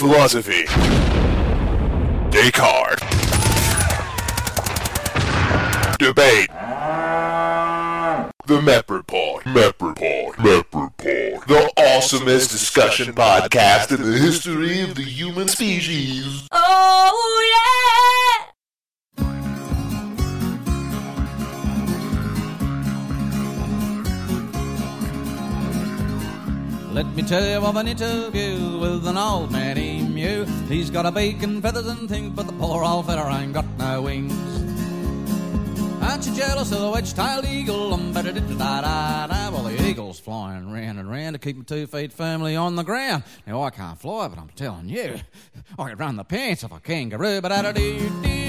[0.00, 0.64] Philosophy.
[2.30, 3.02] Descartes.
[5.98, 6.48] Debate.
[8.46, 9.44] The Mep Report.
[9.44, 10.38] Mep Report.
[10.38, 11.46] Mep Report.
[11.46, 16.48] The awesomest discussion podcast in the history of the human species.
[16.50, 17.59] Oh
[26.92, 30.44] Let me tell you of an interview with an old man emu.
[30.66, 33.64] He's got a beak and feathers and things, but the poor old fella ain't got
[33.78, 34.32] no wings.
[36.02, 37.94] Aren't you jealous of the wedge-tailed eagle?
[37.94, 38.12] Um.
[38.12, 42.82] Well, the eagle's flying round and round to keep my two feet firmly on the
[42.82, 43.22] ground.
[43.46, 45.20] Now I can't fly, but I'm telling you,
[45.78, 47.40] I could run the pants of a kangaroo.
[47.40, 48.39] But da da dee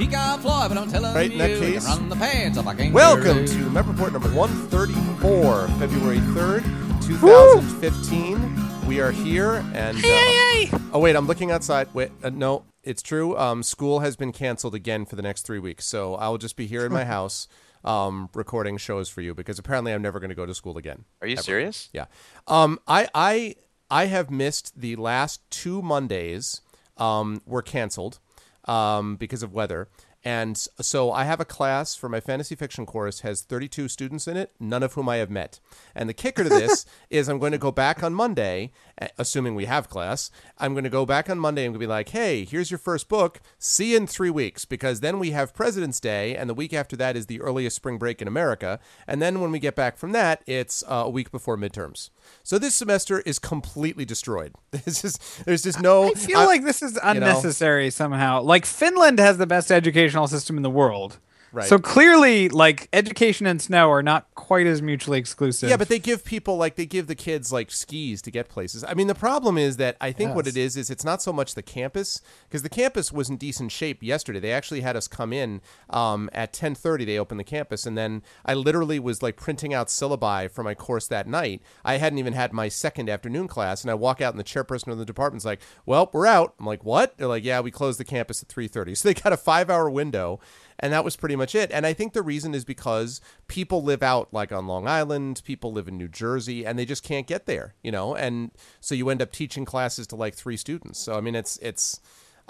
[0.00, 2.16] He can't fly, but I'm telling Right, in you, that he case, can run the
[2.16, 2.94] pants of a kangaroo.
[2.94, 6.62] Welcome to Mep Report number 134, February 3rd,
[7.06, 8.86] 2015.
[8.86, 9.98] We are here and.
[9.98, 11.88] uh, Oh, wait, I'm looking outside.
[11.92, 13.36] Wait, uh, no, it's true.
[13.36, 15.84] Um, school has been canceled again for the next three weeks.
[15.84, 17.46] So I will just be here in my house
[17.84, 21.04] um, recording shows for you because apparently I'm never going to go to school again.
[21.20, 21.90] Are you serious?
[21.92, 22.06] Yeah.
[22.48, 23.56] Um, I, I,
[23.90, 26.62] I have missed the last two Mondays
[26.96, 28.18] um, were canceled
[28.66, 29.88] um, because of weather.
[30.22, 34.36] And so I have a class for my fantasy fiction course has 32 students in
[34.36, 35.60] it, none of whom I have met.
[35.94, 38.72] And the kicker to this is I'm going to go back on Monday,
[39.16, 40.30] assuming we have class.
[40.58, 43.40] I'm going to go back on Monday and be like, "Hey, here's your first book.
[43.58, 46.96] See you in 3 weeks because then we have President's Day and the week after
[46.96, 48.78] that is the earliest spring break in America.
[49.06, 52.10] And then when we get back from that, it's uh, a week before midterms.
[52.42, 54.54] So this semester is completely destroyed.
[54.86, 58.42] It's just there's just no I feel I- like this is unnecessary somehow.
[58.42, 61.18] Like Finland has the best educational system in the world.
[61.52, 61.66] Right.
[61.66, 65.68] So clearly, like education and snow are not quite as mutually exclusive.
[65.68, 68.84] Yeah, but they give people like they give the kids like skis to get places.
[68.84, 71.32] I mean, the problem is that I think what it is is it's not so
[71.32, 74.38] much the campus because the campus was in decent shape yesterday.
[74.38, 77.04] They actually had us come in um, at ten thirty.
[77.04, 80.74] They opened the campus, and then I literally was like printing out syllabi for my
[80.74, 81.62] course that night.
[81.84, 84.92] I hadn't even had my second afternoon class, and I walk out, and the chairperson
[84.92, 87.98] of the department's like, "Well, we're out." I'm like, "What?" They're like, "Yeah, we closed
[87.98, 88.94] the campus at three thirty.
[88.94, 90.38] So they got a five hour window
[90.80, 91.70] and that was pretty much it.
[91.70, 95.72] And I think the reason is because people live out like on Long Island, people
[95.72, 98.16] live in New Jersey, and they just can't get there, you know.
[98.16, 100.98] And so you end up teaching classes to like three students.
[100.98, 102.00] So I mean, it's it's.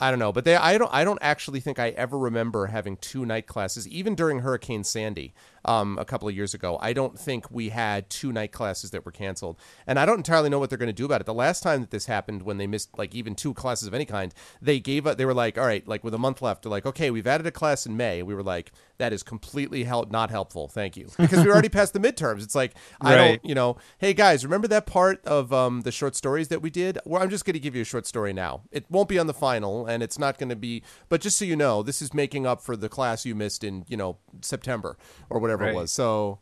[0.02, 2.96] I don't know, but they I don't I don't actually think I ever remember having
[2.96, 5.34] two night classes, even during Hurricane Sandy
[5.65, 6.78] um, a couple of years ago.
[6.81, 10.48] I don't think we had two night classes that were canceled, and I don't entirely
[10.48, 11.26] know what they're going to do about it.
[11.26, 14.04] The last time that this happened, when they missed like even two classes of any
[14.04, 15.19] kind, they gave up.
[15.19, 17.47] They were like, all right, like with a month left, they're like, okay, we've added
[17.47, 18.22] a class in May.
[18.22, 20.69] We were like, that is completely help not helpful.
[20.69, 22.42] Thank you, because we already passed the midterms.
[22.42, 26.16] It's like I don't, you know, hey guys, remember that part of um, the short
[26.16, 26.98] stories that we did?
[27.04, 28.62] Well, I'm just going to give you a short story now.
[28.71, 30.82] It won't be on the final, and it's not going to be.
[31.09, 33.84] But just so you know, this is making up for the class you missed in
[33.88, 34.97] you know September
[35.28, 35.75] or whatever it Right.
[35.75, 35.93] was.
[35.93, 36.38] So.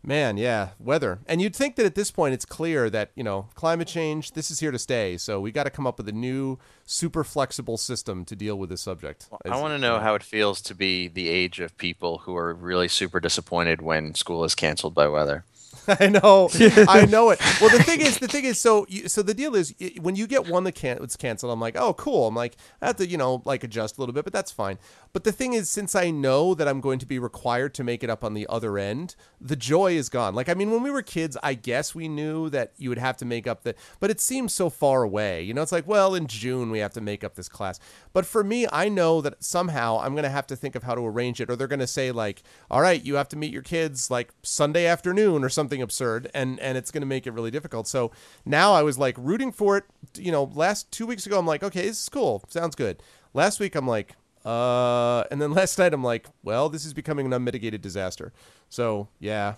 [0.00, 1.18] Man, yeah, weather.
[1.26, 4.48] And you'd think that at this point it's clear that, you know, climate change, this
[4.48, 5.16] is here to stay.
[5.16, 8.70] So we got to come up with a new, super flexible system to deal with
[8.70, 9.28] this subject.
[9.44, 12.54] I want to know how it feels to be the age of people who are
[12.54, 15.44] really super disappointed when school is canceled by weather.
[15.88, 16.48] I know,
[16.88, 17.40] I know it.
[17.60, 20.26] Well, the thing is, the thing is, so you, so the deal is, when you
[20.26, 22.26] get one that can it's canceled, I'm like, oh, cool.
[22.28, 24.78] I'm like, I have to, you know, like adjust a little bit, but that's fine.
[25.12, 28.04] But the thing is, since I know that I'm going to be required to make
[28.04, 30.34] it up on the other end, the joy is gone.
[30.34, 33.16] Like, I mean, when we were kids, I guess we knew that you would have
[33.18, 35.42] to make up the, but it seems so far away.
[35.42, 37.80] You know, it's like, well, in June we have to make up this class.
[38.12, 40.94] But for me, I know that somehow I'm going to have to think of how
[40.94, 43.52] to arrange it, or they're going to say like, all right, you have to meet
[43.52, 47.32] your kids like Sunday afternoon or something absurd, and and it's going to make it
[47.32, 47.88] really difficult.
[47.88, 48.10] So
[48.44, 49.84] now I was like rooting for it.
[50.16, 53.02] You know, last two weeks ago, I'm like, okay, this is cool, sounds good.
[53.34, 54.14] Last week, I'm like,
[54.48, 58.32] uh, and then last night, I'm like, well, this is becoming an unmitigated disaster.
[58.70, 59.56] So yeah,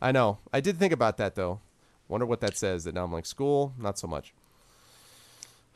[0.00, 0.38] I know.
[0.52, 1.60] I did think about that though.
[2.08, 2.84] Wonder what that says.
[2.84, 4.32] That now I'm like, school, not so much.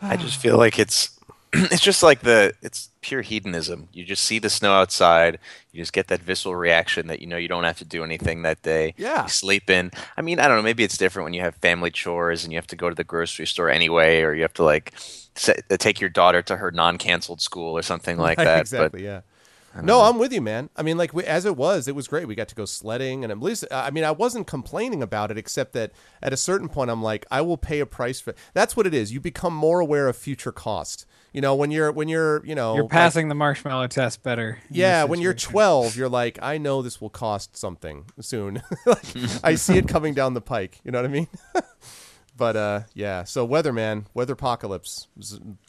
[0.00, 1.18] I just feel like it's
[1.72, 3.88] it's just like the it's pure hedonism.
[3.92, 5.38] You just see the snow outside,
[5.72, 8.42] you just get that visceral reaction that you know you don't have to do anything
[8.42, 8.94] that day.
[8.96, 9.22] Yeah.
[9.24, 9.90] You sleep in.
[10.16, 12.56] I mean, I don't know, maybe it's different when you have family chores and you
[12.58, 14.92] have to go to the grocery store anyway or you have to like
[15.34, 18.60] se- uh, take your daughter to her non-canceled school or something like that.
[18.60, 19.04] exactly.
[19.04, 19.20] yeah.
[19.82, 20.70] No, I'm with you, man.
[20.76, 22.28] I mean, like we, as it was, it was great.
[22.28, 25.30] We got to go sledding, and at least, uh, I mean, I wasn't complaining about
[25.30, 25.92] it, except that
[26.22, 28.34] at a certain point, I'm like, I will pay a price for.
[28.52, 29.12] That's what it is.
[29.12, 31.06] You become more aware of future cost.
[31.32, 34.58] You know, when you're when you're you know You're like- passing the marshmallow test better.
[34.70, 38.62] yeah, when you're 12, you're like, I know this will cost something soon.
[38.86, 39.04] like,
[39.42, 40.80] I see it coming down the pike.
[40.84, 41.26] You know what I mean?
[42.36, 43.24] But uh, yeah.
[43.24, 45.06] So weatherman, weather apocalypse,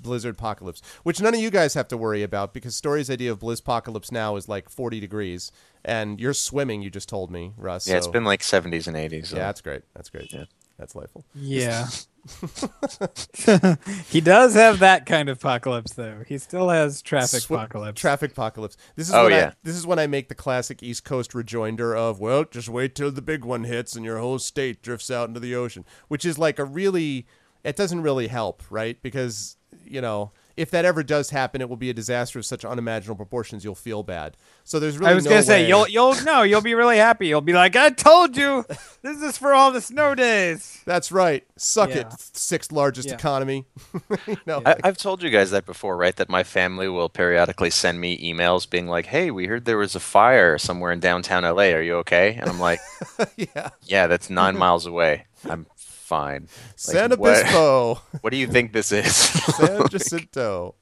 [0.02, 3.40] blizzard apocalypse, which none of you guys have to worry about because Story's idea of
[3.40, 5.52] blizz apocalypse now is like 40 degrees,
[5.84, 6.82] and you're swimming.
[6.82, 7.88] You just told me, Russ.
[7.88, 9.28] Yeah, it's been like 70s and 80s.
[9.28, 9.38] So.
[9.38, 9.84] yeah, that's great.
[9.94, 10.34] That's great.
[10.34, 10.46] Yeah.
[10.78, 11.26] That's delightful.
[11.34, 11.88] Yeah.
[14.10, 16.24] he does have that kind of apocalypse, though.
[16.28, 18.02] He still has traffic Swi- apocalypse.
[18.02, 18.78] Traffic apocalypse.
[18.96, 21.96] This is Oh, when I, this is when I make the classic East Coast rejoinder
[21.96, 25.28] of, well, just wait till the big one hits and your whole state drifts out
[25.28, 27.28] into the ocean, which is like a really
[27.64, 29.02] it doesn't really help, right?
[29.02, 32.64] Because, you know, if that ever does happen, it will be a disaster of such
[32.64, 34.38] unimaginable proportions you'll feel bad.
[34.64, 37.28] So there's really I was no gonna say you'll you'll no you'll be really happy.
[37.28, 38.66] You'll be like, I told you,
[39.02, 40.82] this is for all the snow days.
[40.86, 41.46] That's right.
[41.58, 43.16] Suck it, sixth largest Yeah.
[43.16, 43.66] economy.
[44.28, 46.16] you know, I, I've told you guys that before, right?
[46.16, 49.96] That my family will periodically send me emails being like, "Hey, we heard there was
[49.96, 51.74] a fire somewhere in downtown LA.
[51.74, 52.80] Are you okay?" And I'm like,
[53.36, 53.70] yeah.
[53.84, 55.26] "Yeah, that's nine miles away.
[55.50, 55.66] I'm
[56.06, 59.14] fine." Like, San what- Obispo, What do you think this is?
[59.58, 60.76] San Jacinto.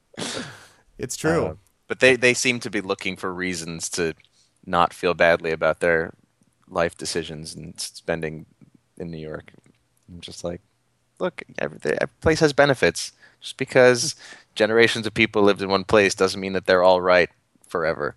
[0.97, 1.45] It's true.
[1.45, 1.55] Uh,
[1.87, 4.13] but they they seem to be looking for reasons to
[4.65, 6.13] not feel badly about their
[6.67, 8.45] life decisions and spending
[8.97, 9.51] in New York.
[10.09, 10.61] I'm just like,
[11.19, 13.11] look, every, every place has benefits.
[13.41, 14.15] Just because
[14.55, 17.29] generations of people lived in one place doesn't mean that they're all right
[17.67, 18.15] forever.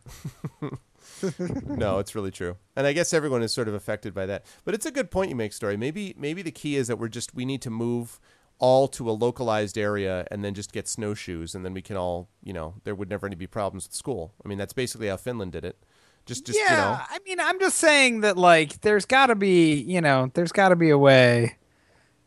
[1.66, 2.56] no, it's really true.
[2.74, 4.44] And I guess everyone is sort of affected by that.
[4.64, 5.76] But it's a good point you make, story.
[5.76, 8.20] Maybe maybe the key is that we're just we need to move
[8.58, 12.30] all to a localized area and then just get snowshoes and then we can all,
[12.42, 14.32] you know, there would never any be problems with school.
[14.42, 15.84] I mean, that's basically how Finland did it.
[16.24, 19.34] Just just, yeah, you know, I mean, I'm just saying that like there's got to
[19.34, 21.56] be you know there's got to be a way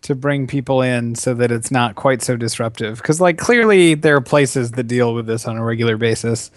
[0.01, 4.16] to bring people in so that it's not quite so disruptive because like clearly there
[4.16, 6.51] are places that deal with this on a regular basis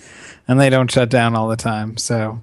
[0.47, 2.41] and they don't shut down all the time so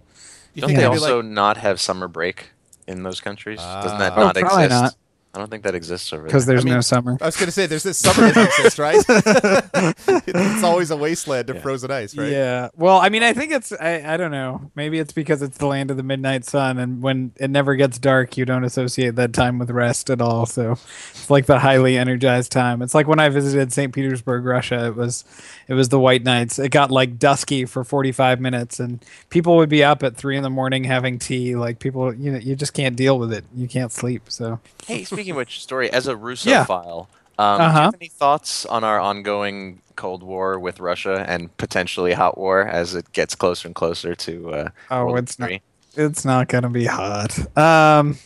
[0.57, 2.49] Don't think they also like, not have summer break
[2.87, 3.59] in those countries?
[3.59, 4.81] Doesn't that Oh, not probably exist?
[4.81, 4.95] not.
[5.33, 6.55] I don't think that exists over because there.
[6.55, 8.79] there's I mean- no summer I was going to say there's this summer that exists,
[8.79, 9.03] right?
[10.27, 12.31] it's always a wasteland of frozen ice, right?
[12.31, 12.69] Yeah.
[12.75, 14.71] Well, I mean, I think it's I, I don't know.
[14.73, 17.99] Maybe it's because it's the land of the midnight sun, and when it never gets
[17.99, 20.47] dark, you don't associate that time with rest at all.
[20.47, 22.81] So it's like the highly energized time.
[22.81, 23.93] It's like when I visited St.
[23.93, 24.87] Petersburg, Russia.
[24.87, 25.25] It was
[25.67, 26.57] it was the white nights.
[26.57, 30.37] It got like dusky for forty five minutes, and people would be up at three
[30.37, 31.55] in the morning having tea.
[31.55, 33.45] Like people, you know, you just can't deal with it.
[33.55, 34.23] You can't sleep.
[34.29, 34.59] So
[34.89, 36.17] Hey, speaking of which, story as a Yeah.
[36.17, 37.07] Russophile,
[37.37, 37.81] um, do you Uh-huh.
[37.83, 42.95] have any thoughts on our ongoing Cold War with Russia and potentially hot war as
[42.95, 44.51] it gets closer and closer to?
[44.53, 45.51] Uh, Oh, World it's not-
[45.95, 47.37] it's not gonna be hot.
[47.57, 48.17] Um,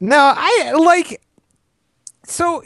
[0.00, 1.20] no, I like.
[2.26, 2.62] So,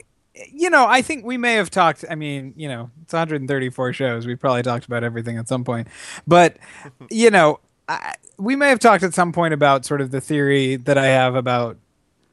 [0.52, 2.04] you know, I think we may have talked.
[2.08, 4.26] I mean, you know, it's 134 shows.
[4.26, 5.88] We probably talked about everything at some point,
[6.26, 6.56] but
[7.10, 10.76] you know, I, we may have talked at some point about sort of the theory
[10.76, 11.76] that I have about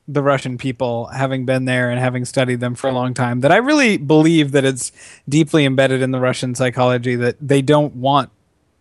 [0.08, 3.52] the Russian people, having been there and having studied them for a long time, that
[3.52, 4.92] I really believe that it's
[5.28, 8.30] deeply embedded in the Russian psychology that they don't want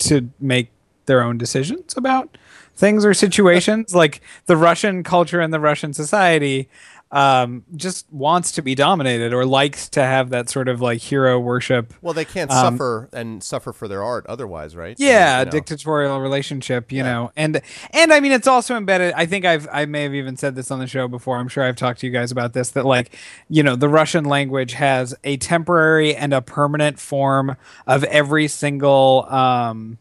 [0.00, 0.70] to make
[1.06, 2.36] their own decisions about
[2.76, 3.94] things or situations.
[3.94, 6.68] like the Russian culture and the Russian society
[7.14, 11.38] um, just wants to be dominated or likes to have that sort of like hero
[11.38, 11.94] worship.
[12.02, 14.96] Well, they can't Um, suffer and suffer for their art otherwise, right?
[14.98, 15.50] Yeah, you know.
[15.52, 17.62] dictatorial relationship, you know, and
[17.92, 19.14] and I mean it's also embedded.
[19.14, 21.36] I think I've I may have even said this on the show before.
[21.36, 22.70] I'm sure I've talked to you guys about this.
[22.70, 23.16] That like
[23.48, 27.56] you know the Russian language has a temporary and a permanent form
[27.86, 29.98] of every single um,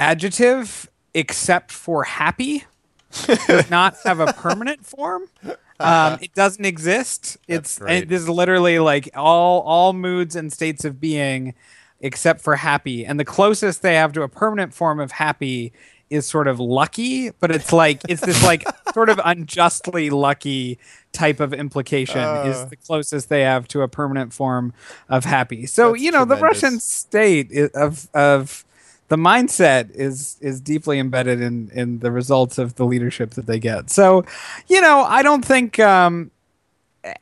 [0.00, 2.64] adjective except for happy.
[3.46, 5.24] Does not have a permanent form.
[5.78, 7.36] Um, it doesn't exist.
[7.48, 8.04] It's great.
[8.04, 11.54] it is literally like all all moods and states of being
[12.00, 13.04] except for happy.
[13.06, 15.72] And the closest they have to a permanent form of happy
[16.08, 20.78] is sort of lucky, but it's like it's this like sort of unjustly lucky
[21.12, 22.64] type of implication is Uh.
[22.66, 24.72] the closest they have to a permanent form
[25.08, 25.66] of happy.
[25.66, 26.36] So, you know, the.
[26.36, 28.64] Russian state of of
[29.08, 33.58] the mindset is is deeply embedded in in the results of the leadership that they
[33.58, 33.90] get.
[33.90, 34.24] So,
[34.68, 36.30] you know, I don't think um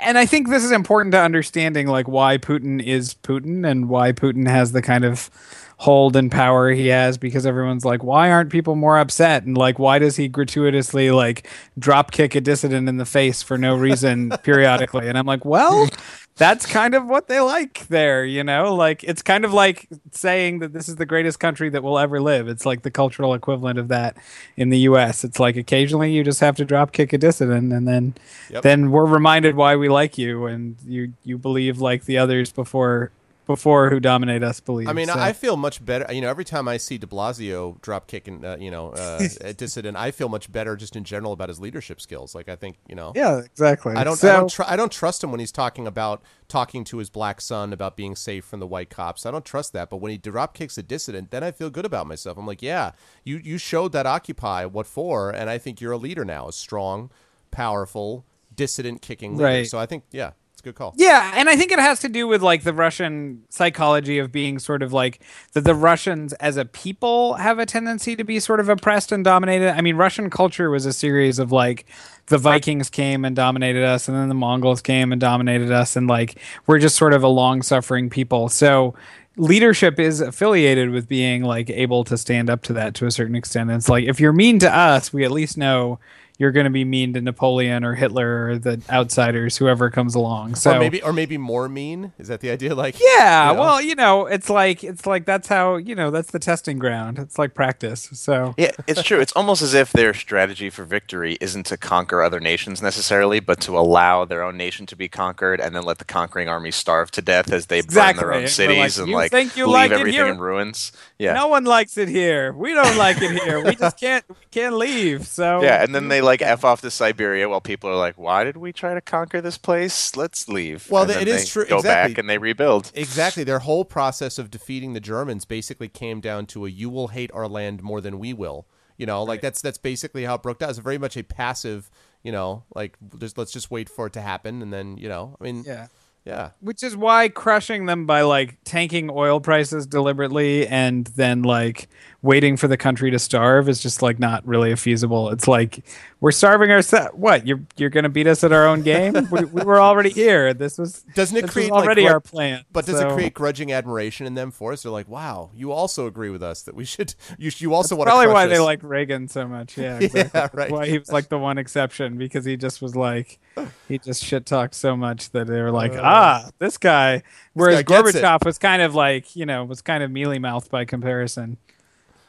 [0.01, 4.13] and I think this is important to understanding like why Putin is Putin and why
[4.13, 5.31] Putin has the kind of
[5.77, 9.79] hold and power he has because everyone's like why aren't people more upset and like
[9.79, 11.49] why does he gratuitously like
[11.79, 15.89] drop kick a dissident in the face for no reason periodically and I'm like well
[16.37, 18.75] that's kind of what they like there you know?
[18.75, 22.21] Like it's kind of like saying that this is the greatest country that will ever
[22.21, 22.49] live.
[22.49, 24.17] It's like the cultural equivalent of that
[24.57, 27.87] in the US it's like occasionally you just have to drop kick a dissident and
[27.87, 28.15] then
[28.51, 28.63] Yep.
[28.63, 33.11] then we're reminded why we like you and you you believe like the others before
[33.47, 34.89] before who dominate us believe.
[34.89, 35.15] I mean, so.
[35.15, 36.13] I feel much better.
[36.13, 39.53] You know, every time I see De Blasio drop kicking, uh, you know, uh, a
[39.53, 42.35] dissident, I feel much better just in general about his leadership skills.
[42.35, 43.95] Like, I think, you know, yeah, exactly.
[43.95, 46.85] I don't, So, I don't, tr- I don't trust him when he's talking about talking
[46.85, 49.27] to his black son about being safe from the white cops.
[49.27, 49.91] I don't trust that.
[49.91, 52.39] But when he drop kicks a dissident, then I feel good about myself.
[52.39, 52.93] I'm like, yeah,
[53.25, 56.53] you, you showed that Occupy what for, and I think you're a leader now, a
[56.53, 57.11] strong,
[57.51, 58.25] powerful,
[58.55, 59.45] dissident kicking leader.
[59.45, 59.67] Right.
[59.67, 60.33] So I think, yeah,
[60.65, 60.95] good call.
[60.97, 64.59] Yeah, and I think it has to do with like the Russian psychology of being
[64.59, 65.21] sort of like
[65.53, 69.23] that the Russians as a people have a tendency to be sort of oppressed and
[69.23, 69.77] dominated.
[69.77, 71.87] I mean, Russian culture was a series of like
[72.27, 76.09] the Vikings came and dominated us and then the Mongols came and dominated us and
[76.09, 78.49] like we're just sort of a long-suffering people.
[78.49, 78.95] So
[79.37, 83.35] leadership is affiliated with being like able to stand up to that to a certain
[83.35, 83.71] extent.
[83.71, 85.99] And it's like if you're mean to us, we at least know
[86.39, 90.57] you're going to be mean to Napoleon or Hitler or the outsiders, whoever comes along.
[90.57, 92.13] So or maybe, or maybe more mean.
[92.19, 92.75] Is that the idea?
[92.85, 93.61] Like, yeah, you know?
[93.61, 97.19] well, you know, it's like it's like that's how you know that's the testing ground.
[97.19, 98.09] It's like practice.
[98.13, 99.21] So Yeah, it's true.
[99.21, 103.61] It's almost as if their strategy for victory isn't to conquer other nations necessarily, but
[103.61, 107.11] to allow their own nation to be conquered and then let the conquering army starve
[107.13, 109.73] to death as they burn their We're own like, cities and like think you leave
[109.75, 110.27] like everything here?
[110.27, 110.91] in ruins.
[111.25, 111.35] Yeah.
[111.35, 112.53] no one likes it here.
[112.53, 113.65] We don't like it here.
[113.65, 115.27] We just can't we can't leave.
[115.27, 118.45] So Yeah, and then they like f off to Siberia while people are like, "Why
[118.45, 120.17] did we try to conquer this place?
[120.17, 122.13] Let's leave." Well, and it then is they true- Go exactly.
[122.15, 122.93] back and they rebuild.
[122.95, 123.45] Exactly.
[123.45, 127.31] Their whole process of defeating the Germans basically came down to a "you will hate
[127.33, 128.67] our land more than we will."
[128.97, 130.71] You know, like that's that's basically how it broke down.
[130.71, 131.91] It's very much a passive.
[132.23, 135.37] You know, like just let's just wait for it to happen, and then you know,
[135.41, 135.89] I mean, yeah.
[136.25, 136.51] Yeah.
[136.61, 141.89] Which is why crushing them by like tanking oil prices deliberately and then like
[142.23, 145.29] waiting for the country to starve is just like not really feasible.
[145.29, 145.85] It's like
[146.21, 147.11] we're starving ourselves.
[147.15, 149.13] What you're you're gonna beat us at our own game?
[149.31, 150.55] we, we were already here.
[150.55, 152.65] This was Doesn't it create, like, already gru- our plan?
[152.73, 154.83] But does So- it create grudging admiration in them for us?
[154.85, 157.15] They're like, "Wow, you also agree with us that we should.
[157.37, 159.77] You you also want to Probably why they us." like Reagan so much.
[159.85, 160.71] Yeah, Yeah, right.
[160.71, 163.39] Why he was like the one exception because he just was like
[163.87, 167.23] he just shit talked so much that they were like, ah, this guy.
[167.53, 168.03] Whereas Uh, guy.
[168.03, 171.57] Gorbachev was kind of like you know was kind of mealy mouthed by comparison.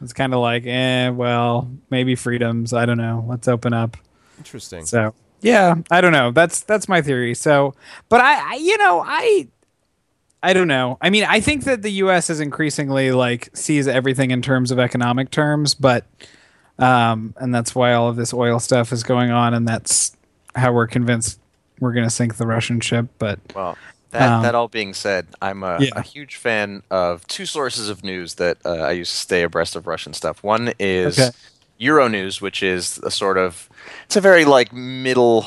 [0.02, 2.74] It's kind of like, eh, well, maybe freedoms.
[2.74, 3.24] I don't know.
[3.28, 3.96] Let's open up.
[4.38, 4.86] Interesting.
[4.86, 6.32] So yeah, I don't know.
[6.32, 7.34] That's that's my theory.
[7.34, 7.76] So,
[8.10, 9.48] but I, I you know, I
[10.44, 10.98] I don't know.
[11.02, 12.30] I mean, I think that the U.S.
[12.30, 16.06] is increasingly like sees everything in terms of economic terms, but
[16.78, 20.16] um, and that's why all of this oil stuff is going on, and that's
[20.56, 21.40] how we're convinced
[21.80, 23.08] we're going to sink the Russian ship.
[23.20, 23.80] But Well,
[24.12, 25.92] that, Um, that all being said, I'm a, Yeah.
[25.92, 29.76] a huge fan of two sources of news that uh, I use to stay abreast
[29.76, 30.44] of Russian stuff.
[30.44, 31.32] One is Okay.
[31.80, 33.70] Euronews, which is a sort of
[34.06, 35.46] it's a very like middle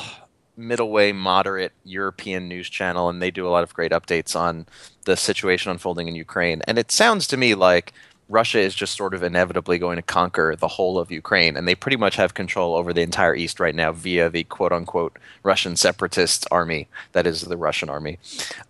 [0.55, 4.67] middle way moderate European news channel, and they do a lot of great updates on
[5.05, 6.61] the situation unfolding in Ukraine.
[6.67, 7.93] And it sounds to me like
[8.29, 11.75] Russia is just sort of inevitably going to conquer the whole of Ukraine, and they
[11.75, 15.75] pretty much have control over the entire east right now via the quote unquote Russian
[15.75, 18.19] separatist army that is the Russian army.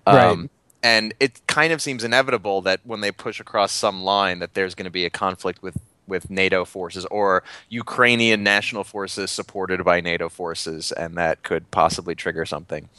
[0.07, 0.49] Um, Right.
[0.83, 4.75] And it kind of seems inevitable that when they push across some line, that there's
[4.75, 10.01] going to be a conflict with with NATO forces or Ukrainian national forces supported by
[10.01, 12.89] NATO forces, and that could possibly trigger something.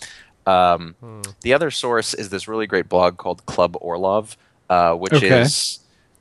[0.46, 0.96] Um,
[1.42, 4.36] The other source is this really great blog called Club Orlov,
[4.68, 5.28] uh, which Okay.
[5.42, 5.80] is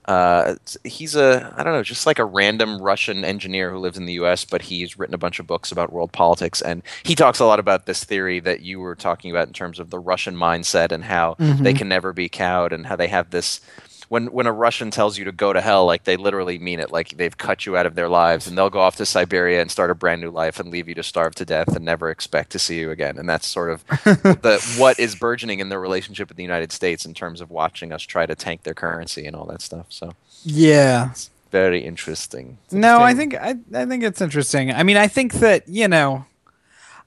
[0.09, 4.07] uh, he's a I don't know, just like a random Russian engineer who lives in
[4.07, 7.39] the U.S., but he's written a bunch of books about world politics, and he talks
[7.39, 10.35] a lot about this theory that you were talking about in terms of the Russian
[10.35, 13.61] mindset and how they can never be cowed, and how they have this.
[14.09, 16.91] When, when a Russian tells you to go to hell, like they literally mean it,
[16.91, 19.69] like they've cut you out of their lives, and they'll go off to Siberia and
[19.69, 22.51] start a brand new life and leave you to starve to death and never expect
[22.51, 23.17] to see you again.
[23.17, 27.05] And that's sort of the what is burgeoning in their relationship with the United States
[27.05, 29.85] in terms of watching us try to tank their currency and all that stuff.
[29.89, 30.13] So
[30.43, 31.13] yeah,
[31.51, 32.57] very interesting.
[32.71, 34.71] No, I think I, I think it's interesting.
[34.71, 36.25] I mean, I think that you know,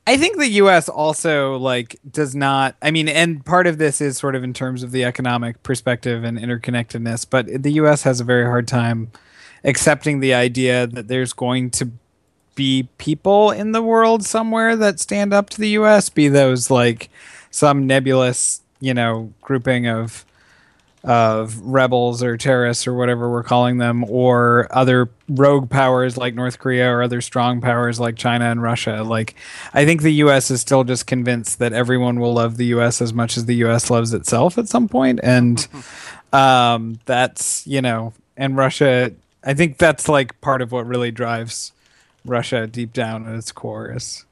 [0.06, 0.88] I think the U.S.
[0.88, 2.74] also like does not.
[2.82, 6.24] I mean, and part of this is sort of in terms of the economic perspective
[6.24, 8.02] and interconnectedness, but the U.S.
[8.02, 9.12] has a very hard time
[9.64, 11.90] accepting the idea that there's going to
[12.54, 16.08] be people in the world somewhere that stand up to the U.S.
[16.08, 17.08] Be those like
[17.50, 20.24] some nebulous, you know, grouping of
[21.04, 26.58] of rebels or terrorists or whatever we're calling them, or other rogue powers like North
[26.58, 29.02] Korea or other strong powers like China and Russia.
[29.02, 29.34] Like,
[29.74, 30.50] I think the U.S.
[30.50, 33.02] is still just convinced that everyone will love the U.S.
[33.02, 33.90] as much as the U.S.
[33.90, 35.66] loves itself at some point, and
[36.32, 39.12] um, that's you know, and Russia.
[39.44, 41.72] I think that's like part of what really drives
[42.24, 44.24] Russia deep down at its core is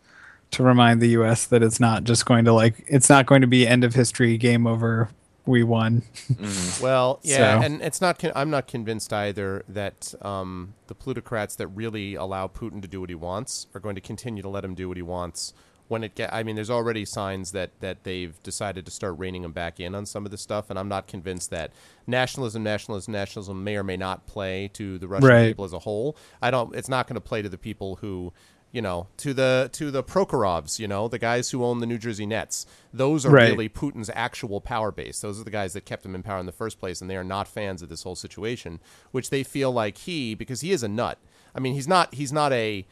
[0.52, 1.46] to remind the U.S.
[1.46, 4.36] that it's not just going to like it's not going to be end of history,
[4.36, 5.08] game over
[5.50, 6.02] we won.
[6.80, 8.18] Well, yeah, So- and it's not.
[8.18, 13.00] Con- I'm not convinced either that um, the plutocrats that really allow Putin to do
[13.00, 15.52] what he wants are going to continue to let him do what he wants.
[15.88, 19.42] When it get, I mean, there's already signs that that they've decided to start reining
[19.44, 21.72] him back in on some of this stuff, and I'm not convinced that
[22.06, 25.48] nationalism, nationalism, nationalism may or may not play to the Russian Right.
[25.48, 26.16] people as a whole.
[26.40, 26.74] I don't.
[26.76, 28.32] It's not going to play to the people who.
[28.72, 31.98] You know, to the to the Prokhorovs, you know, the guys who own the New
[31.98, 32.66] Jersey Nets.
[32.92, 33.50] Those are Right.
[33.50, 35.20] really Putin's actual power base.
[35.20, 37.16] Those are the guys that kept him in power in the first place, and they
[37.16, 38.78] are not fans of this whole situation,
[39.10, 41.18] which they feel like he, because he is a nut.
[41.52, 42.14] I mean, he's not.
[42.14, 42.86] He's not a.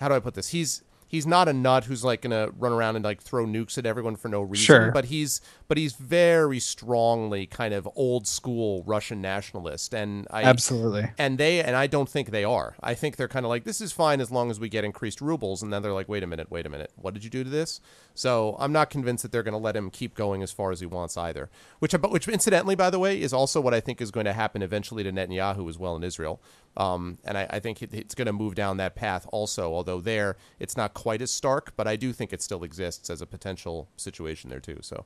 [0.00, 0.48] How do I put this?
[0.48, 3.86] He's he's not a nut who's like gonna run around and like throw nukes at
[3.86, 4.64] everyone for no reason.
[4.64, 4.90] Sure.
[4.90, 11.10] But he's but he's very strongly kind of old school Russian nationalist, and I Absolutely.
[11.18, 12.74] and they and I don't think they are.
[12.82, 15.20] I think they're kind of like this is fine as long as we get increased
[15.20, 17.44] rubles, and then they're like, wait a minute, wait a minute, what did you do
[17.44, 17.80] to this?
[18.14, 20.80] So I'm not convinced that they're going to let him keep going as far as
[20.80, 21.50] he wants either.
[21.78, 24.62] Which, which incidentally, by the way, is also what I think is going to happen
[24.62, 26.40] eventually to Netanyahu as well in Israel.
[26.76, 29.72] Um, and I, I think it, it's going to move down that path also.
[29.74, 33.20] Although there, it's not quite as stark, but I do think it still exists as
[33.20, 34.78] a potential situation there too.
[34.80, 35.04] So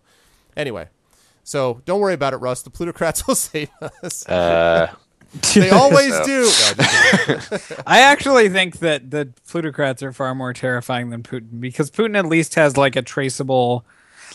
[0.56, 0.88] anyway.
[1.42, 2.62] So don't worry about it, Russ.
[2.62, 3.70] The plutocrats will save
[4.02, 4.28] us.
[4.28, 4.92] Uh,
[5.54, 6.50] They always So- do.
[6.78, 7.58] No.
[7.86, 12.26] I actually think that the plutocrats are far more terrifying than Putin because Putin at
[12.26, 13.84] least has like a traceable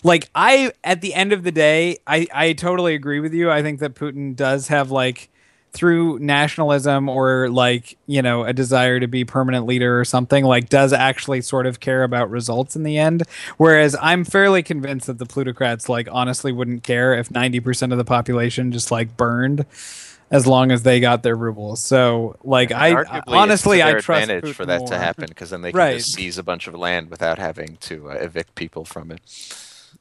[0.04, 3.50] like I at the end of the day, I I totally agree with you.
[3.50, 5.30] I think that Putin does have like
[5.74, 10.68] through nationalism or like, you know, a desire to be permanent leader or something, like
[10.68, 13.24] does actually sort of care about results in the end.
[13.58, 18.04] Whereas I'm fairly convinced that the plutocrats like honestly wouldn't care if 90% of the
[18.04, 19.66] population just like burned
[20.30, 21.82] as long as they got their rubles.
[21.82, 24.88] So like I arguably, honestly I their trust advantage Putin for that more.
[24.90, 25.98] to happen because then they can Right.
[25.98, 29.22] just seize a bunch of land without having to uh, evict people from it.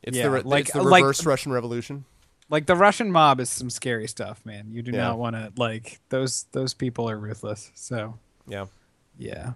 [0.02, 2.04] It's Yeah, the re- like- it's the like- reverse Russian Revolution.
[2.50, 4.70] Like the Russian mob is some scary stuff, man.
[4.70, 4.98] You do Yeah.
[5.08, 7.70] not want to like those those people are ruthless.
[7.74, 8.66] So Yeah.
[9.16, 9.52] yeah.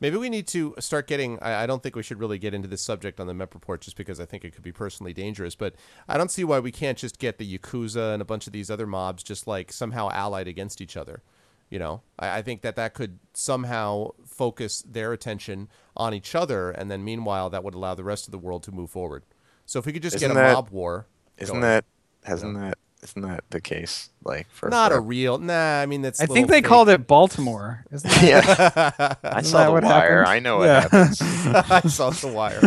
[0.00, 1.40] Maybe we need to start getting.
[1.40, 3.80] I, I don't think we should really get into this subject on the MEP report
[3.80, 5.56] just because I think it could be personally dangerous.
[5.56, 5.74] But
[6.08, 8.70] I don't see why we can't just get the Yakuza and a bunch of these
[8.70, 11.22] other mobs just like somehow allied against each other.
[11.68, 16.70] You know, I, I think that that could somehow focus their attention on each other,
[16.70, 19.24] and then meanwhile that would allow the rest of the world to move forward.
[19.66, 21.62] So if we could just Isn't get a that- mob war, Isn't going.
[21.62, 21.84] that
[22.28, 24.10] hasn't that isn't that the case?
[24.24, 25.38] Like for not a real?
[25.38, 26.20] Nah, I mean that's.
[26.20, 27.84] I think they called it Baltimore.
[27.90, 28.94] Isn't that?
[28.94, 29.14] yeah.
[29.22, 30.24] I saw the what wire.
[30.24, 30.28] happened?
[30.28, 30.80] I know what Yeah.
[30.82, 31.20] happens.
[31.22, 32.60] I saw the wire.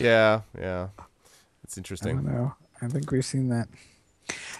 [0.00, 0.88] yeah, yeah,
[1.64, 2.16] it's I interesting.
[2.16, 2.54] don't know.
[2.80, 3.68] I think we've seen that.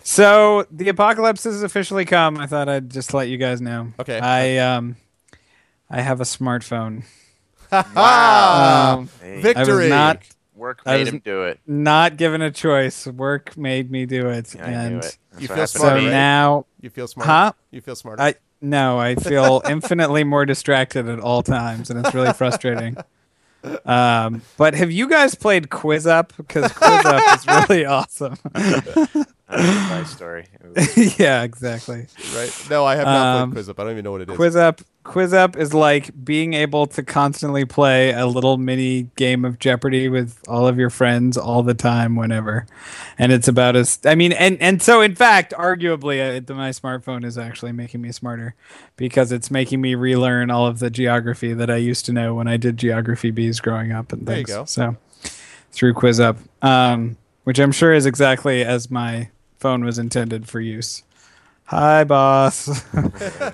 [0.03, 2.37] So the apocalypse has officially come.
[2.39, 3.93] I thought I'd just let you guys know.
[4.01, 4.19] Okay.
[4.19, 4.97] I um
[5.89, 7.05] I have a smartphone.
[7.71, 9.89] Ah, Um, Hey, victory!
[9.89, 10.23] not-
[10.63, 11.61] work I made was- him do it.
[11.67, 13.07] not given a choice.
[13.07, 14.55] Work made me do it.
[14.55, 15.19] Yeah, I knew and it.
[15.39, 16.05] You feel happened so to smart, me.
[16.07, 16.11] right?
[16.13, 17.27] now You feel smart.
[17.29, 17.53] Huh?
[17.71, 18.21] You feel smart.
[18.21, 22.97] I no, I feel infinitely more distracted at all times, and it's really frustrating.
[23.85, 26.33] Um, but have you guys played Quiz Up?
[26.37, 28.37] Because Quiz Up is really awesome.
[29.53, 30.47] That's my story.
[30.75, 32.07] Was- yeah, exactly.
[32.35, 32.67] right?
[32.71, 33.79] No, I have not Um, played Quiz Up.
[33.81, 34.37] I don't even know what it is.
[34.37, 39.45] Quiz Up, Quiz Up is like being able to constantly play a little mini game
[39.45, 42.67] of Jeopardy with all of your friends all the time, whenever.
[43.19, 46.71] And it's about as I mean, and and so in fact, arguably, uh, the, my
[46.71, 48.55] smartphone is actually making me smarter
[48.97, 52.49] because it's making me relearn all of the geography that I used to know when
[52.49, 54.57] I did geography bees growing up and There you things.
[54.57, 54.65] go.
[54.65, 54.97] So
[55.73, 59.29] through Quiz Up, um, which I'm sure is exactly as my
[59.63, 61.05] phone was intended for use.
[61.67, 62.69] Hi, boss.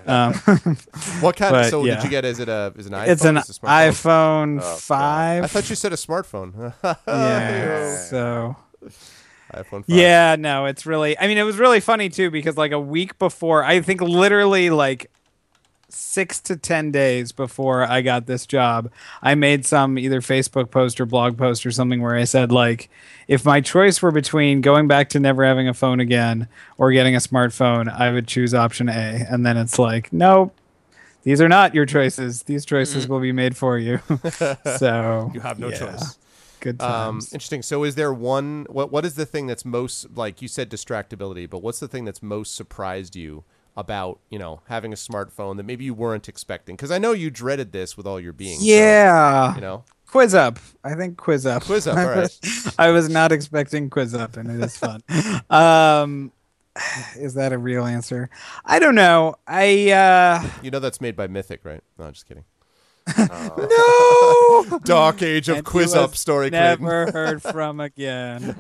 [0.09, 0.33] um,
[1.21, 1.53] what kind?
[1.53, 1.97] but, so yeah.
[1.97, 2.25] did you get?
[2.25, 2.73] Is it a?
[2.77, 3.09] Is it an iPhone?
[3.09, 4.79] it's an iPhone Oh, God.
[4.81, 5.45] five.
[5.45, 6.73] I thought you said a smartphone.
[7.07, 7.97] yeah.
[7.97, 8.57] So
[9.53, 9.85] iPhone.
[9.85, 9.85] 5.
[9.87, 11.19] yeah, no, it's really.
[11.19, 14.71] I mean, it was really funny too because like a week before, I think literally
[14.71, 15.11] like
[15.89, 18.91] six to ten days before I got this job,
[19.23, 22.91] I made some either Facebook post or blog post or something where I said like,
[23.27, 27.15] if my choice were between going back to never having a phone again or getting
[27.15, 29.27] a smartphone, I would choose option A.
[29.31, 30.55] And then it's like, nope.
[31.25, 32.45] These are not your choices.
[32.45, 33.99] These choices will be made for you.
[34.79, 36.17] so You have no yeah, choice.
[36.61, 37.33] Good Um, times.
[37.33, 37.63] interesting.
[37.63, 38.67] So, is there one?
[38.71, 41.49] What What is the thing that's most like you said distractibility?
[41.49, 43.45] But what's the thing that's most surprised you
[43.79, 46.77] about you know having a smartphone that maybe you weren't expecting?
[46.77, 48.59] Because I know you dreaded this with all your being.
[48.59, 49.55] so, yeah.
[49.55, 50.59] you know, Quiz up.
[50.83, 51.65] I think quiz up.
[51.65, 52.39] Quiz Up, all right.
[52.79, 55.03] I was not expecting quiz up, and it is fun.
[55.51, 56.33] um,
[57.17, 58.31] is that a real answer?
[58.65, 59.35] I don't know.
[59.47, 61.83] I uh, you know that's made by Mythic, right?
[61.99, 62.45] No, I'm just kidding.
[63.19, 64.79] no.
[64.85, 66.51] Dark age of And quiz up story.
[66.51, 66.85] Clayton.
[66.85, 68.55] Never heard from again.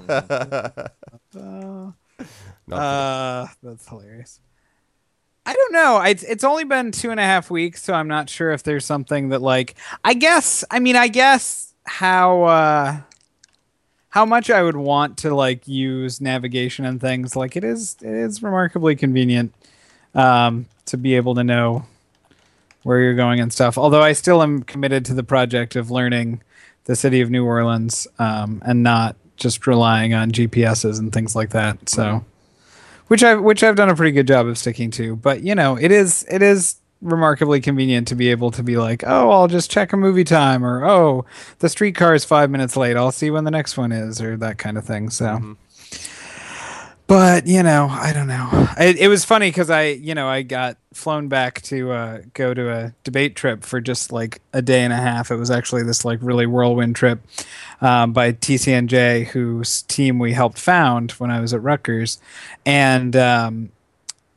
[2.71, 4.41] Uh, that's hilarious.
[5.49, 6.03] I don't know.
[6.03, 8.85] It's it's only been two and a half weeks, so I'm not sure if there's
[8.85, 9.77] something that like.
[10.05, 10.63] I guess.
[10.71, 13.01] I mean, I guess how uh,
[14.11, 17.35] how much I would want to like use navigation and things.
[17.35, 19.55] Like it is, it is remarkably convenient
[20.15, 21.87] um, to be able to know
[22.83, 23.79] where you're going and stuff.
[23.79, 26.43] Although I still am committed to the project of learning
[26.85, 31.51] the city of New Orleans um, and not just relying on GPSs and things like
[31.51, 31.89] that.
[31.89, 32.23] So,
[33.09, 35.17] which I've which I've done a pretty good job of sticking to.
[35.17, 39.05] But you know, it is it is remarkably convenient to be able to be like,
[39.07, 41.27] oh, I'll just check a movie time, or oh,
[41.59, 42.97] the streetcar is five minutes late.
[42.97, 45.11] I'll see when the next one is, or that kind of thing.
[45.11, 45.27] So.
[45.27, 45.53] Mm-hmm.
[47.09, 48.69] But you know, I don't know.
[48.79, 52.53] It, it was funny because I, you know, I got flown back to uh, go
[52.53, 55.31] to a debate trip for just like a day and a half.
[55.31, 57.21] It was actually this like really whirlwind trip
[57.81, 62.21] um, by TCNJ, whose team we helped found when I was at Rutgers,
[62.67, 63.71] and um,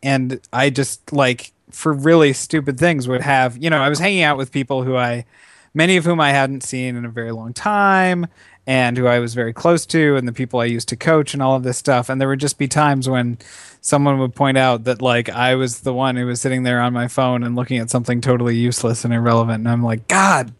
[0.02, 4.24] and I just like for really stupid things would have you know I was hanging
[4.24, 5.26] out with people who I
[5.74, 8.28] many of whom I hadn't seen in a very long time
[8.68, 11.42] and who I was very close to and the people I used to coach and
[11.42, 13.38] all of this stuff and there would just be times when
[13.82, 16.94] someone would point out that like I was the one who was sitting there on
[16.94, 20.54] my phone and looking at something totally useless and irrelevant and I'm like god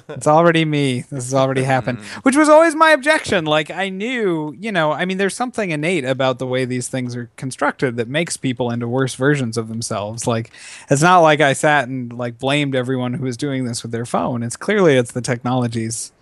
[0.08, 1.00] it's already me.
[1.10, 1.98] This has already happened.
[1.98, 2.20] Mm-hmm.
[2.20, 3.44] Which was always my objection.
[3.44, 7.14] Like I knew, you know, I mean there's something innate about the way these things
[7.16, 10.26] are constructed that makes people into worse versions of themselves.
[10.26, 10.50] Like
[10.90, 14.06] it's not like I sat and like blamed everyone who was doing this with their
[14.06, 14.42] phone.
[14.42, 16.12] It's clearly it's the technologies.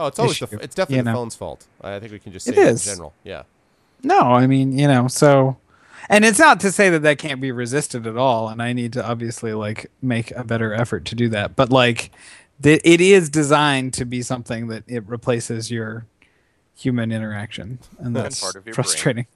[0.00, 1.66] Oh, it's always the, issue, f- it's definitely you the phone's fault.
[1.82, 2.88] I think we can just say It it is.
[2.88, 3.12] in general.
[3.22, 3.42] Yeah.
[4.02, 5.58] No, I mean, you know, so
[6.08, 8.94] and it's not to say that that can't be resisted at all and I need
[8.94, 11.54] to obviously like make a better effort to do that.
[11.54, 12.10] But like
[12.58, 16.06] the, it is designed to be something that it replaces your
[16.74, 18.74] human interaction and that's part of your brain.
[18.74, 19.26] frustrating.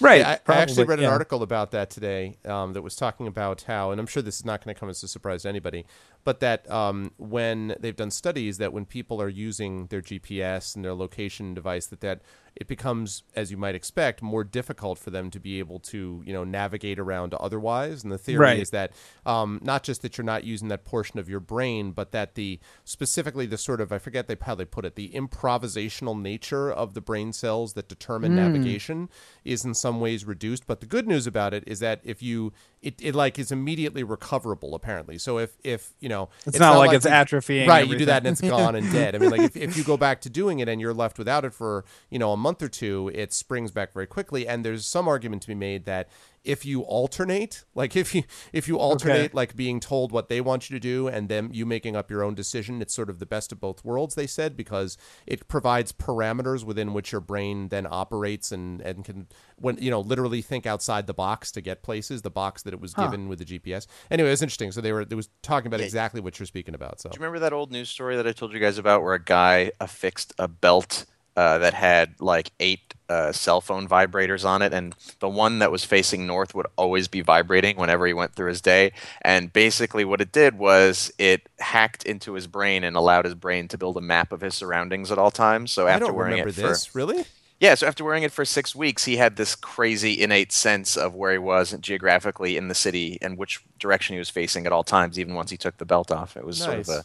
[0.00, 0.20] Right.
[0.20, 1.10] Yeah, I, I actually probably, read an yeah.
[1.10, 4.44] article about that today um, that was talking about how, and I'm sure this is
[4.44, 5.86] not going to come as a surprise to anybody,
[6.24, 10.84] but that um, when they've done studies that when people are using their GPS and
[10.84, 12.22] their location device, that that
[12.56, 16.32] it becomes, as you might expect, more difficult for them to be able to, you
[16.32, 18.04] know, navigate around otherwise.
[18.04, 18.60] And the theory Right.
[18.60, 18.92] is that
[19.26, 22.60] um, not just that you're not using that portion of your brain, but that the
[22.84, 25.08] specifically the sort of I forget they how they put it, the
[25.48, 28.36] improvisational nature of the brain cells that determine Hmm.
[28.36, 29.08] navigation
[29.44, 30.66] is in some ways reduced.
[30.66, 34.02] But the good news about it is that if you it, it like is immediately
[34.02, 35.16] recoverable apparently.
[35.18, 37.66] So if if you know It's, not, like it's you- atrophying.
[37.66, 39.14] Right, you do that and it's gone and dead.
[39.14, 41.44] I mean, like if, if you go back to doing it and you're left without
[41.44, 44.46] it for you know a month or two, it springs back very quickly.
[44.46, 46.08] And there's some argument to be made that
[46.44, 50.68] if you alternate, like if you if you alternate, like being told what they want
[50.68, 53.24] you to do and then you making up your own decision, it's sort of the
[53.26, 54.14] best of both worlds.
[54.14, 59.26] They said because it provides parameters within which your brain then operates and and can
[59.56, 62.80] when you know literally think outside the box to get places, the box that it
[62.80, 63.86] was given with the GPS.
[64.10, 64.70] Anyway, it was interesting.
[64.70, 65.86] So they were they was talking about Yeah.
[65.86, 67.00] exactly what you're speaking about.
[67.00, 69.14] So Do you remember that old news story that I told you guys about where
[69.14, 74.62] a guy affixed a belt uh, that had like eight uh, cell phone vibrators on
[74.62, 78.34] it, and the one that was facing north would always be vibrating whenever he went
[78.34, 78.92] through his day.
[79.22, 83.68] And basically, what it did was it hacked into his brain and allowed his brain
[83.68, 85.72] to build a map of his surroundings at all times.
[85.72, 86.94] So I after don't wearing remember it for this.
[86.94, 87.24] Really?
[87.60, 91.14] yeah, so after wearing it for six weeks, he had this crazy innate sense of
[91.14, 94.84] where he was geographically in the city and which direction he was facing at all
[94.84, 96.36] times, even once he took the belt off.
[96.36, 97.04] It was sort of a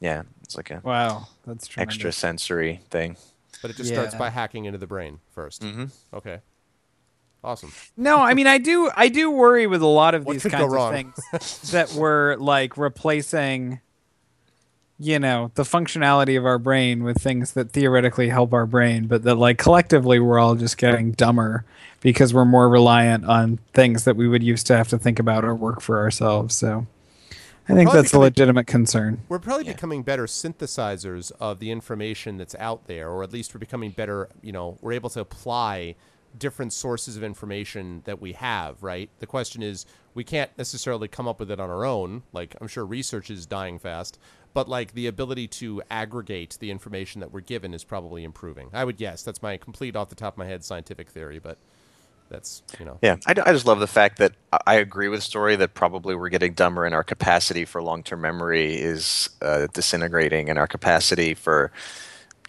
[0.00, 1.94] yeah, it's like a Wow, that's tremendous.
[1.94, 3.16] extra sensory thing.
[3.62, 5.84] But it just starts by hacking into the brain 1st Mm-hmm.
[6.16, 6.38] Okay.
[7.42, 7.72] Awesome.
[7.96, 10.52] No, I mean I do I do worry with a lot of What these could
[10.52, 10.92] kinds of wrong?
[10.92, 13.80] things that we're like replacing
[15.02, 19.22] you know, the functionality of our brain with things that theoretically help our brain, but
[19.22, 21.64] that like collectively we're all just getting dumber
[22.02, 25.42] because we're more reliant on things that we would used to have to think about
[25.42, 26.54] or work for ourselves.
[26.54, 26.86] So
[27.70, 29.20] I think Probably that's a legitimate concern.
[29.28, 29.72] We're probably Yeah.
[29.74, 34.28] becoming better synthesizers of the information that's out there, or at least we're becoming better,
[34.42, 35.94] you know, we're able to apply
[36.38, 39.10] different sources of information that we have, right?
[39.18, 42.22] The question is, we can't necessarily come up with it on our own.
[42.32, 44.18] Like, I'm sure research is dying fast,
[44.52, 48.70] but like the ability to aggregate the information that we're given is probably improving.
[48.72, 49.22] I would guess.
[49.22, 51.58] That's my complete off the top of my head scientific theory, but
[52.30, 52.98] that's, you know.
[53.02, 56.14] Yeah, I, I just love the fact that I- I agree with Story that probably
[56.14, 60.66] we're getting dumber and our capacity for long term memory is uh, disintegrating and our
[60.66, 61.72] capacity for,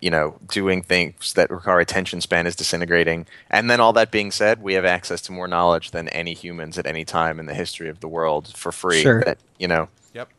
[0.02, 3.26] you know, doing things that require attention span is disintegrating.
[3.50, 6.78] And then all that being said, we have access to more knowledge than any humans
[6.78, 9.02] at any time in the history of the world for free.
[9.02, 9.24] Sure.
[9.24, 10.30] That, you know, Yep.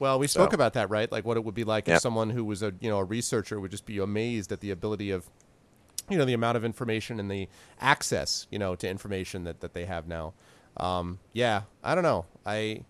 [0.00, 1.10] Well, we spoke So- about that, right?
[1.10, 3.58] Like what it would be like if someone who was a you know a researcher
[3.60, 5.28] would just be amazed at the ability of
[6.10, 7.48] you know the amount of information and the
[7.80, 10.32] access you know to information that, that they have now.
[10.76, 12.26] Um, yeah, I don't know.
[12.46, 12.82] I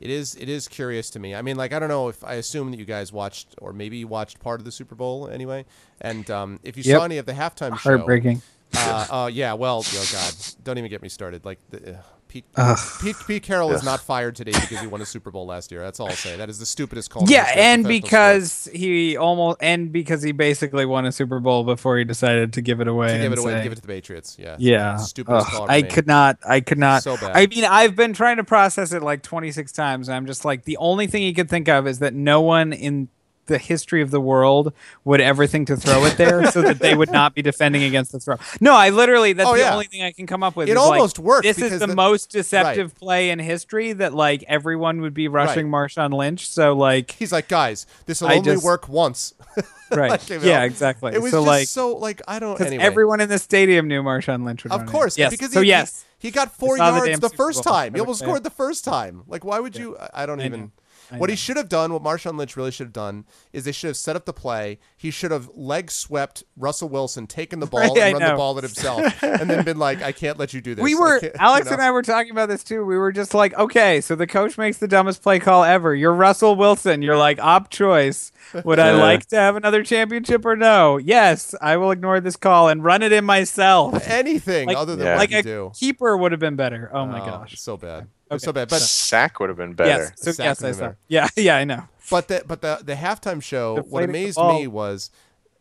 [0.00, 1.34] it is it is curious to me.
[1.34, 3.98] I mean, like I don't know if I assume that you guys watched or maybe
[3.98, 5.64] you watched part of the Super Bowl anyway,
[6.00, 6.98] and um, if you Yep.
[6.98, 8.42] saw any of the halftime show, Heartbreaking.
[8.76, 11.44] uh, uh, yeah, well, oh God, don't even get me started.
[11.44, 12.78] Like the, uh, Pete, Ugh.
[13.02, 15.82] Pete, Pete Carroll is not fired today because he won a Super Bowl last year.
[15.82, 16.34] That's all I'll say.
[16.38, 17.24] That is the stupidest call.
[17.28, 21.98] Yeah, and professional because he almost and because he basically won a Super Bowl before
[21.98, 23.08] he decided to give it away.
[23.12, 24.38] to give it away, say- give it to the Patriots.
[24.40, 24.96] Yeah, Yeah.
[24.96, 25.66] stupidest Ugh, call.
[25.70, 25.90] I made.
[25.90, 26.38] could not.
[26.48, 27.02] I could not.
[27.02, 27.32] So bad.
[27.36, 30.64] I mean, I've been trying to process it like 26 times, and I'm just like,
[30.64, 33.08] the only thing he could think of is that no one in
[33.52, 34.72] the history of the world
[35.04, 38.10] would ever think to throw it there, so that they would not be defending against
[38.12, 38.36] the throw.
[38.60, 39.32] No, I literally.
[39.32, 39.72] That's Oh, the yeah.
[39.72, 40.68] only thing I can come up with.
[40.68, 44.14] It is, like, almost worked This is the, the- most deceptive play in history that
[44.14, 46.48] like everyone would be rushing Marshawn Lynch.
[46.48, 49.34] So like, He's like, guys, this will only just- work once.
[49.90, 50.10] right?
[50.10, 51.12] Like, you know, yeah, exactly.
[51.14, 52.58] It was so just like, so like I don't.
[52.60, 55.30] Anyway, everyone in the stadium knew Marshawn Lynch would of course, Yes.
[55.30, 56.04] because so he, yes.
[56.18, 57.92] he, he got four saw the yards the, first time.
[57.94, 59.22] He almost scored the first time.
[59.26, 59.98] Like, why would you?
[59.98, 60.60] I I don't I even.
[60.60, 60.70] know.
[61.12, 63.72] I What he should have done, what Marshawn Lynch really should have done, is they
[63.72, 64.78] should have set up the play.
[64.96, 68.36] He should have leg swept Russell Wilson, taken the ball, Right, I and run the
[68.36, 71.20] ball at himself, and then been like, "I can't let you do this." We were
[71.38, 71.74] Alex you know?
[71.74, 72.84] and I were talking about this too.
[72.84, 75.94] We were just like, okay, so the coach makes the dumbest play call ever.
[75.94, 77.02] You're Russell Wilson.
[77.02, 78.32] You're like op choice.
[78.64, 80.96] Would I like to have another championship or no?
[80.96, 84.06] Yes, I will ignore this call and run it in myself.
[84.08, 85.12] anything Like, other than Yeah.
[85.14, 85.72] what like you a do.
[85.74, 86.90] keeper would have been better.
[86.92, 87.58] Oh my Oh, gosh.
[87.60, 88.08] so bad.
[88.34, 88.48] It's Okay.
[88.48, 88.68] so bad.
[88.68, 90.04] But Sack would have been better.
[90.04, 90.12] Yes.
[90.16, 90.92] So Sack yes, I have saw.
[91.08, 91.84] Yeah, yeah, I know.
[92.10, 94.58] But the but the the halftime show, what amazed ball.
[94.58, 95.10] me was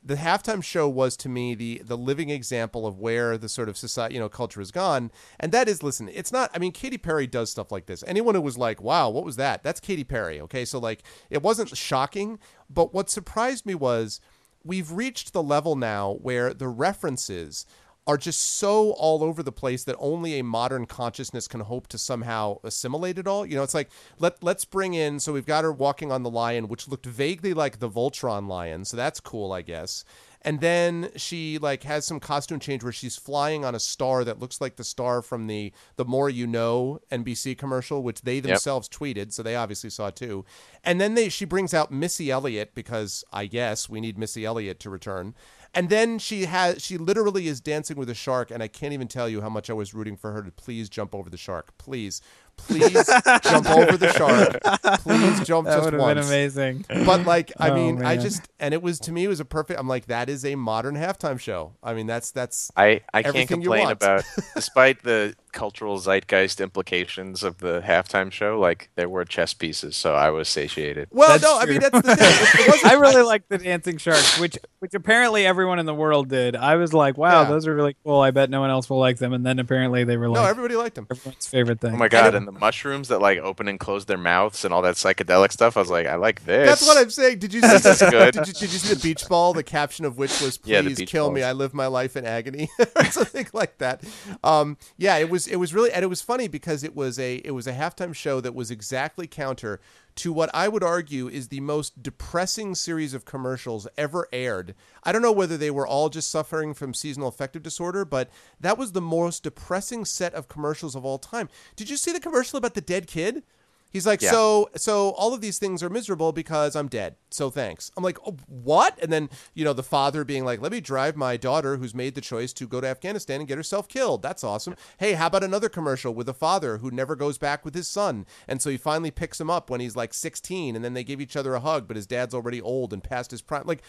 [0.03, 3.77] the halftime show was to me the the living example of where the sort of
[3.77, 6.49] society you know culture has gone, and that is listen, it's not.
[6.55, 8.03] I mean, Katy Perry does stuff like this.
[8.07, 10.41] Anyone who was like, "Wow, what was that?" That's Katy Perry.
[10.41, 14.19] Okay, so like it wasn't shocking, but what surprised me was
[14.63, 17.65] we've reached the level now where the references
[18.07, 21.97] are just so all over the place that only a modern consciousness can hope to
[21.97, 23.45] somehow assimilate it all.
[23.45, 26.29] You know, it's like let let's bring in so we've got her walking on the
[26.29, 30.03] lion, which looked vaguely like the Voltron lion, so that's cool, I guess.
[30.43, 34.39] And then she like has some costume change where she's flying on a star that
[34.39, 38.89] looks like the star from the the More You Know NBC commercial, which they themselves
[38.89, 40.43] tweeted, so they obviously saw too.
[40.83, 44.79] And then they she brings out Missy Elliott because I guess we need Missy Elliott
[44.79, 45.35] to return.
[45.73, 49.07] And then she has she literally is dancing with a shark, and I can't even
[49.07, 51.77] tell you how much I was rooting for her to please jump over the shark.
[51.77, 52.21] Please,
[52.57, 52.91] please
[53.43, 54.59] jump over the shark.
[54.99, 56.19] Please jump That just would have once.
[56.19, 56.85] been amazing.
[57.05, 59.45] But like, I Oh, mean, I just and it was to me it was a
[59.45, 59.79] perfect.
[59.79, 61.73] I'm like, that is a modern halftime show.
[61.81, 67.57] I mean, that's that's I, I can't complain about, despite the cultural zeitgeist implications of
[67.59, 71.07] the halftime show, like there were chess pieces, so I was satiated.
[71.11, 72.79] well, That's no, I mean that's the thing.
[72.91, 76.55] I really like the dancing sharks, which which apparently everyone in the world did.
[76.55, 77.49] I was like, wow, Yeah.
[77.49, 78.19] those are really cool.
[78.19, 79.33] I bet no one else will like them.
[79.33, 81.07] And then apparently they were like, no, everybody liked him.
[81.11, 81.93] everyone's favorite thing.
[81.93, 82.33] Oh my god!
[82.35, 85.77] And the mushrooms that like open and close their mouths and all that psychedelic stuff.
[85.77, 86.67] I was like, I like this.
[86.69, 87.39] That's what I'm saying.
[87.39, 88.33] Did you see This is good.
[88.33, 89.53] Did you, did you see the beach ball?
[89.53, 91.43] The caption of which was "Please Yeah, the beach kill me.
[91.43, 94.03] I live my life in agony," or something like that.
[94.43, 97.35] Um, yeah, it was it was really and it was funny because it was a
[97.35, 99.79] it was a halftime show that was exactly counter
[100.15, 104.75] to what I would argue is the most depressing series of commercials ever aired.
[105.03, 108.77] I don't know whether they were all just suffering from seasonal affective disorder, but that
[108.77, 111.49] was the most depressing set of commercials of all time.
[111.75, 113.43] Did you see the commercial about the dead kid?
[113.91, 114.31] He's like, Yeah.
[114.31, 117.17] so so all of these things are miserable because I'm dead.
[117.29, 117.91] So thanks.
[117.97, 118.97] I'm like, oh, what?
[119.01, 122.15] And then you know the father being like, let me drive my daughter who's made
[122.15, 124.21] the choice to go to Afghanistan and get herself killed.
[124.21, 124.75] That's awesome.
[124.97, 128.25] Hey, how about another commercial with a father who never goes back with his son,
[128.47, 131.19] and so he finally picks him up when he's like 16, and then they give
[131.21, 133.63] each other a hug, but his dad's already old and past his prime.
[133.65, 133.83] Like.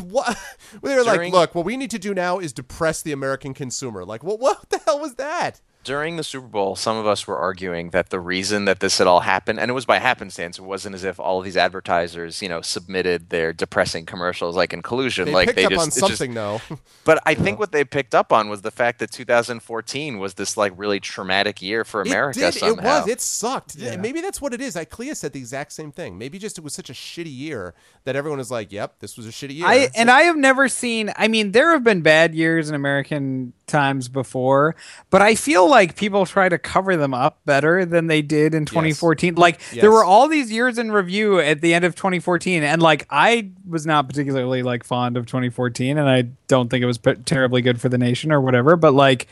[0.00, 0.38] What
[0.82, 4.04] they were like, look, what we need to do now is depress the American consumer.
[4.04, 4.38] Like, what?
[4.38, 5.60] What the hell was that?
[5.84, 9.06] During the Super Bowl, some of us were arguing that the reason that this had
[9.06, 12.40] all happened, and it was by happenstance, it wasn't as if all of these advertisers,
[12.40, 15.24] you know, submitted their depressing commercials like in collusion.
[15.26, 16.60] They like picked they up just, on it's just- something, though.
[17.04, 20.56] But I think what they picked up on was the fact that 2014 was this
[20.56, 22.60] like really traumatic year for America It did.
[22.60, 22.98] somehow.
[22.98, 23.08] It was.
[23.08, 23.74] It sucked.
[23.74, 23.96] Yeah.
[23.96, 24.76] Maybe that's what it is.
[24.76, 26.16] I Clea said the exact same thing.
[26.16, 29.26] Maybe just it was such a shitty year that everyone was like, "Yep, this was
[29.26, 31.12] a shitty year." I and I have never seen.
[31.16, 34.76] I mean, there have been bad years in American times before,
[35.10, 38.64] but I feel like people try to cover them up better than they did in
[38.64, 39.34] 2014.
[39.34, 39.80] Like Yes.
[39.80, 43.50] there were all these years in review at the end of 2014, and like I
[43.68, 47.60] was not particularly like fond of 2014, and I don't think it was p- terribly
[47.62, 48.76] good for the nation or whatever.
[48.76, 49.26] But like,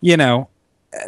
[0.00, 0.48] you know.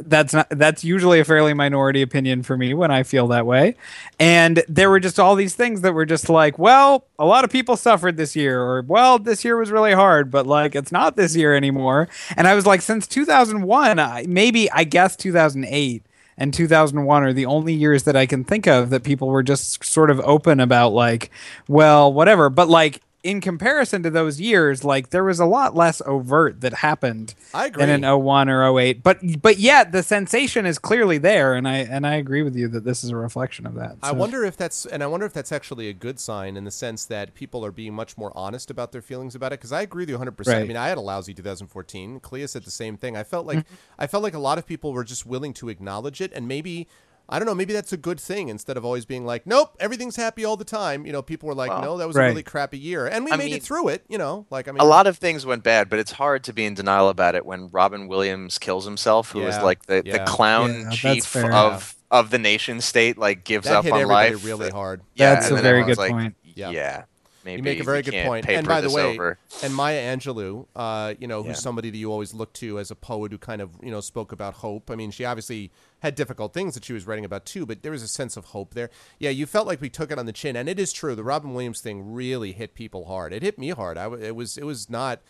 [0.07, 3.77] That's not that's usually a fairly minority opinion for me when I feel that way.
[4.19, 7.51] And there were just all these things that were just like, well, a lot of
[7.51, 11.17] people suffered this year, or well, this year was really hard, but like it's not
[11.17, 12.09] this year anymore.
[12.37, 16.05] And I was like, since 2001, I, maybe I guess 2008
[16.39, 19.85] and 2001 are the only years that I can think of that people were just
[19.85, 21.31] sort of open about like,
[21.67, 22.49] well, whatever.
[22.49, 26.73] But like in comparison to those years, like there was a lot less overt that
[26.75, 27.85] happened I agree.
[27.85, 29.03] than in 01 or 08.
[29.03, 32.69] But but yet the sensation is clearly there, and I and I agree with you
[32.69, 33.97] that this is a reflection of that.
[34.03, 36.71] I wonder if that's, and I wonder if that's actually a good sign in the
[36.71, 39.59] sense that people are being much more honest about their feelings about it.
[39.59, 40.33] Because I agree with you 100.
[40.37, 42.21] percent I mean, I had a lousy 2014.
[42.21, 43.17] Clea said the same thing.
[43.17, 43.75] I felt like Mm-hmm.
[43.99, 46.87] I felt like a lot of people were just willing to acknowledge it, and maybe.
[47.29, 47.55] I don't know.
[47.55, 48.49] Maybe that's a good thing.
[48.49, 51.55] Instead of always being like, "Nope, everything's happy all the time," you know, people were
[51.55, 53.63] like, Well, "No, that was a really crappy year," and we I made mean- it
[53.63, 54.05] through it.
[54.09, 56.53] You know, like I mean, a lot of things went bad, but it's hard to
[56.53, 60.03] be in denial about it when Robin Williams kills himself, who was Yeah, like the,
[60.05, 60.19] yeah.
[60.25, 61.53] the clown Yeah, chief fair.
[61.53, 64.45] of of the nation state, like gives that up hit on everybody life.
[64.45, 65.03] really hard.
[65.15, 66.35] Yeah, That's a very good like, point.
[66.43, 66.71] Yeah.
[66.71, 67.03] Yeah,
[67.49, 68.49] maybe you make a very good point.
[68.49, 69.39] And by the way, over.
[69.63, 71.61] and Maya Angelou, uh, you know, who's Yeah.
[71.61, 74.33] somebody that you always look to as a poet who kind of, you know, spoke
[74.33, 74.91] about hope.
[74.91, 77.93] I mean, she obviously had difficult things that she was writing about too, but there
[77.93, 78.91] was a sense of hope there.
[79.19, 81.15] Yeah, you felt like we took it on the chin, and it is true.
[81.15, 83.33] The Robin Williams thing really hit people hard.
[83.33, 83.99] It hit me hard.
[83.99, 85.21] I w- it was it was not.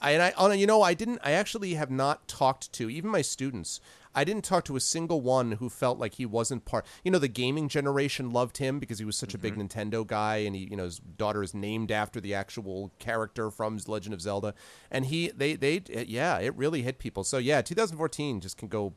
[0.00, 1.20] I, and I, oh, you know, I didn't.
[1.22, 3.80] I actually have not talked to even my students.
[4.14, 6.86] I didn't talk to a single one who felt like he wasn't part.
[7.02, 9.62] You know, the gaming generation loved him because he was such a big mm-hmm.
[9.62, 13.78] Nintendo guy, and he, you know, his daughter is named after the actual character from
[13.86, 14.54] Legend of Zelda.
[14.90, 17.24] And he, they, they, yeah, it really hit people.
[17.24, 18.94] So yeah, 2014 just can go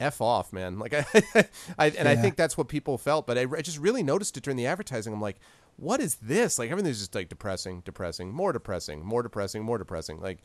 [0.00, 0.78] f off, man.
[0.78, 1.46] Like I,
[1.78, 3.26] I and I think that's what people felt.
[3.26, 5.12] But I, I just really noticed it during the advertising.
[5.12, 5.38] I'm like,
[5.76, 6.58] what is this?
[6.58, 10.20] Like everything's just like depressing, depressing, more depressing, more depressing, more depressing.
[10.20, 10.38] Like,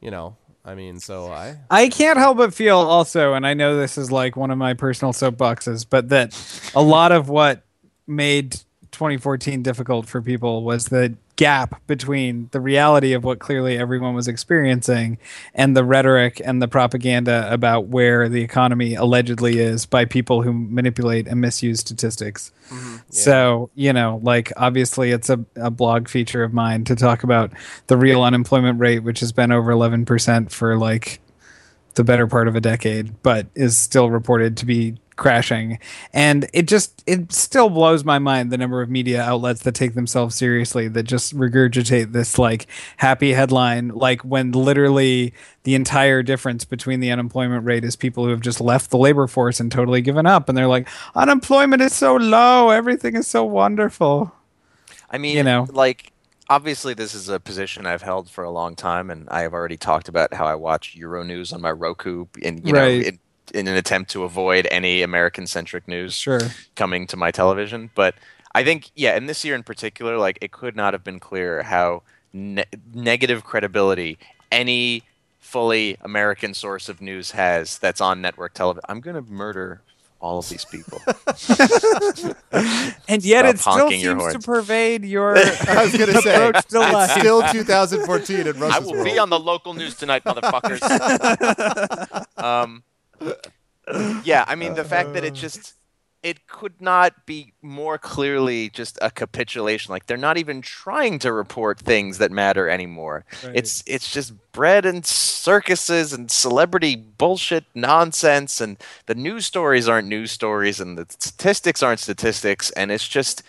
[0.00, 1.56] you know, I mean, so I.
[1.70, 4.74] I can't help but feel also, and I know this is like one of my
[4.74, 6.36] personal soapboxes, but that
[6.74, 7.64] a lot of what
[8.06, 8.56] made
[8.96, 14.26] 2014 difficult for people was the gap between the reality of what clearly everyone was
[14.26, 15.18] experiencing
[15.54, 20.50] and the rhetoric and the propaganda about where the economy allegedly is by people who
[20.50, 22.52] manipulate and misuse statistics.
[22.70, 22.96] Mm-hmm.
[23.10, 27.52] So, you know, like obviously it's a, a blog feature of mine to talk about
[27.88, 31.20] the real unemployment rate, which has been over 11% for like
[31.96, 35.78] the better part of a decade, but is still reported to be crashing.
[36.12, 39.94] And it just it still blows my mind the number of media outlets that take
[39.94, 42.66] themselves seriously that just regurgitate this like
[42.98, 45.32] happy headline like when literally
[45.64, 49.26] the entire difference between the unemployment rate is people who have just left the labor
[49.26, 53.44] force and totally given up and they're like unemployment is so low, everything is so
[53.44, 54.32] wonderful.
[55.10, 55.66] I mean, you know.
[55.70, 56.12] like
[56.48, 59.76] obviously this is a position I've held for a long time, and I have already
[59.76, 63.18] talked about how I watch Euronews on my Roku, in you know, Right.
[63.54, 66.40] In, in an attempt to avoid any American-centric news Sure.
[66.74, 67.90] coming to my television.
[67.94, 68.14] But
[68.54, 71.62] I think, yeah, and this year in particular, like it could not have been clearer
[71.62, 74.18] how ne- negative credibility
[74.50, 75.02] any
[75.40, 78.84] fully American source of news has that's on network television.
[78.88, 79.80] I'm gonna murder
[80.20, 81.00] all of these people.
[83.08, 85.36] And yet Stop it still seems to pervade your
[85.68, 87.10] I was gonna say approach to life.
[87.10, 89.04] it's still 2014 in I will world.
[89.04, 90.82] be on the local news tonight, motherfuckers.
[92.42, 92.82] um,
[94.24, 95.36] yeah, I mean the fact that it uh.
[95.36, 95.74] just
[96.22, 99.92] it could not be more clearly just a capitulation.
[99.92, 103.24] Like they're not even trying to report things that matter anymore.
[103.54, 108.76] It's it's just bread and circuses and celebrity bullshit nonsense, and
[109.06, 113.44] the news stories aren't news stories, and the statistics aren't statistics, and it's just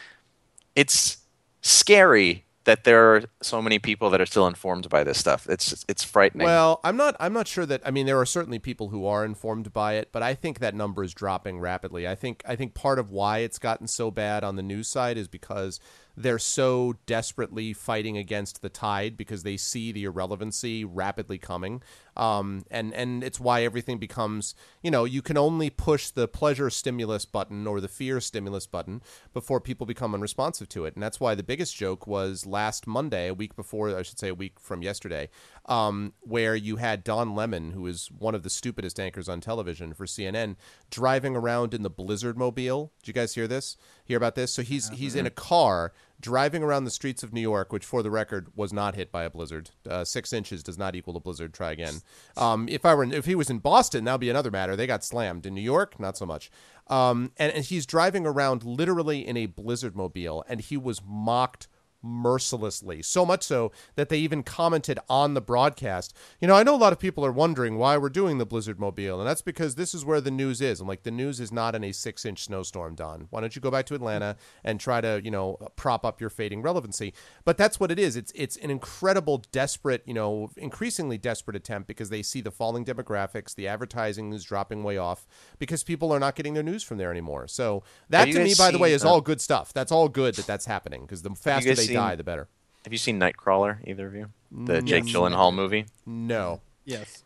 [0.75, 1.17] it's
[1.62, 5.47] scary that there are so many people that are still informed by this stuff.
[5.49, 6.45] It's it's frightening.
[6.45, 7.15] Well, I'm not.
[7.17, 7.82] I'm not sure that.
[7.86, 10.75] I mean, there are certainly people who are informed by it, but I think that
[10.75, 12.06] number is dropping rapidly.
[12.06, 12.43] I think.
[12.45, 15.80] I think part of why it's gotten so bad on the news side is because
[16.19, 21.84] they're so desperately fighting against the tide because they see the irrelevancy rapidly coming.
[22.17, 24.56] Um, and and it's why everything becomes.
[24.82, 29.03] You know, you can only push the pleasure stimulus button or the fear stimulus button
[29.32, 33.27] before people become unresponsive to it, and that's why the biggest joke was last Monday,
[33.27, 35.30] a week before, I should say, a week from yesterday,
[35.67, 39.93] um, where you had Don Lemon, who is one of the stupidest anchors on television
[39.93, 40.56] for CNN,
[40.89, 42.91] driving around in the Blizzard mobile.
[43.03, 43.77] Did you guys hear this?
[44.08, 44.53] Hear about this?
[44.53, 48.01] So he's he's in a car driving around the streets of New York, which, for
[48.01, 49.72] the record, was not hit by a blizzard.
[49.88, 51.53] Uh, six inches does not equal a blizzard.
[51.53, 51.95] Try again.
[52.36, 54.76] Um, if I were, in, if he was in Boston, that'd be another matter.
[54.76, 55.45] They got slammed.
[55.45, 56.49] In New York, not so much.
[56.88, 61.68] Um, and, and he's driving around literally in a blizzard mobile, and he was mocked
[62.08, 63.01] mercilessly.
[63.01, 66.16] So much so that they even commented on the broadcast.
[66.39, 68.80] You know, I know a lot of people are wondering why we're doing the Blizzard
[68.80, 70.80] Mobile, and that's because this is where the news is.
[70.80, 73.28] I'm like, the news is not in a six inch snowstorm, Don.
[73.30, 76.30] Why don't you go back to Atlanta and try to, you know, prop up your
[76.30, 77.14] fading relevancy?
[77.45, 78.16] But that's what it is.
[78.16, 82.86] It's it's an incredible, desperate, you know, increasingly desperate attempt because they see the falling
[82.86, 85.28] demographics, the advertising is dropping way off
[85.60, 87.47] because people are not getting their news from there anymore.
[87.47, 89.74] So that to me, by the way, is uh, all good stuff.
[89.74, 92.48] That's all good that that's happening because the faster they die, the better.
[92.86, 93.78] Have you seen Nightcrawler?
[93.86, 94.28] Either of you?
[94.52, 95.14] The Mm, Jake yes.
[95.16, 95.86] Gyllenhaal movie.
[96.06, 96.62] No.
[96.86, 97.24] Yes.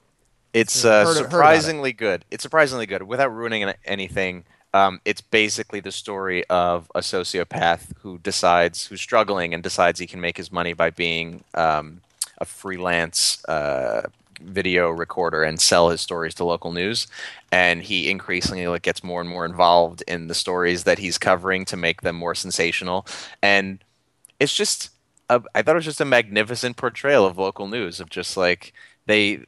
[0.54, 1.24] It's uh, heard- heard it.
[1.32, 2.26] surprisingly good.
[2.32, 3.04] It's surprisingly good.
[3.04, 4.44] Without ruining anything,
[4.74, 10.08] um, it's basically the story of a sociopath who decides, who's struggling and decides he
[10.08, 12.02] can make his money by being um,
[12.40, 14.08] a freelance uh,
[14.42, 17.06] video recorder and sell his stories to local news.
[17.52, 21.66] And he increasingly like, gets more and more involved in the stories that he's covering
[21.66, 23.06] to make them more sensational.
[23.44, 23.80] And
[24.42, 24.90] it's just
[25.30, 28.74] a, I thought it was just a magnificent portrayal of local news of just like
[29.06, 29.46] they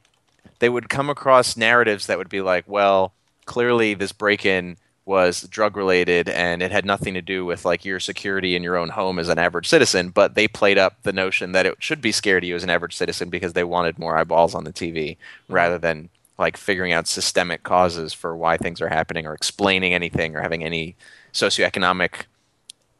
[0.60, 3.12] they would come across narratives that would be like, well,
[3.44, 7.98] clearly this break-in was drug related and it had nothing to do with like your
[7.98, 11.50] security in your own home as an average citizen, but they played up the notion
[11.52, 14.16] that it should be scary to you as an average citizen because they wanted more
[14.16, 15.52] eyeballs on the TV mm-hmm.
[15.52, 20.36] rather than like figuring out systemic causes for why things are happening or explaining anything
[20.36, 20.94] or having any
[21.32, 22.26] socioeconomic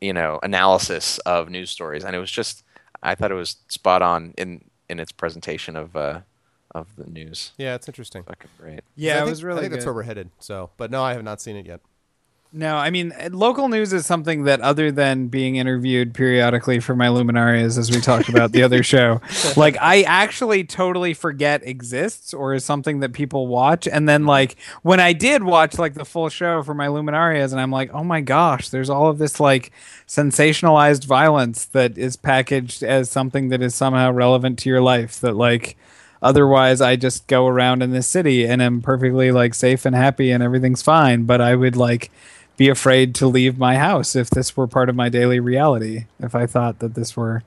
[0.05, 2.63] you know analysis of news stories and it was just
[3.03, 4.51] i thought it was spot on in
[4.91, 6.21] in its presentation of uh
[6.75, 8.23] of the news Yeah, it's interesting.
[8.25, 9.77] fucking great Yeah, I it think- was really I think good.
[9.79, 10.29] that's where we're headed.
[10.41, 11.81] So, but no, I have not seen it yet.
[12.57, 16.95] No, I mean, uh, local news is something that, other than being interviewed periodically for
[16.95, 19.21] my luminarias, as we talked about the other show,
[19.57, 23.89] like I actually totally forget exists or is something that people watch.
[23.89, 27.61] And then, like, when I did watch like the full show for my luminarias, and
[27.61, 29.73] I'm like, oh my gosh, there's all of this like
[30.07, 35.19] sensationalized violence that is packaged as something that is somehow relevant to your life.
[35.19, 35.77] That like
[36.23, 40.31] otherwise i just go around in this city and am perfectly like safe and happy
[40.31, 42.11] and everything's fine but i would like
[42.57, 46.35] be afraid to leave my house if this were part of my daily reality if
[46.35, 47.43] i thought that this were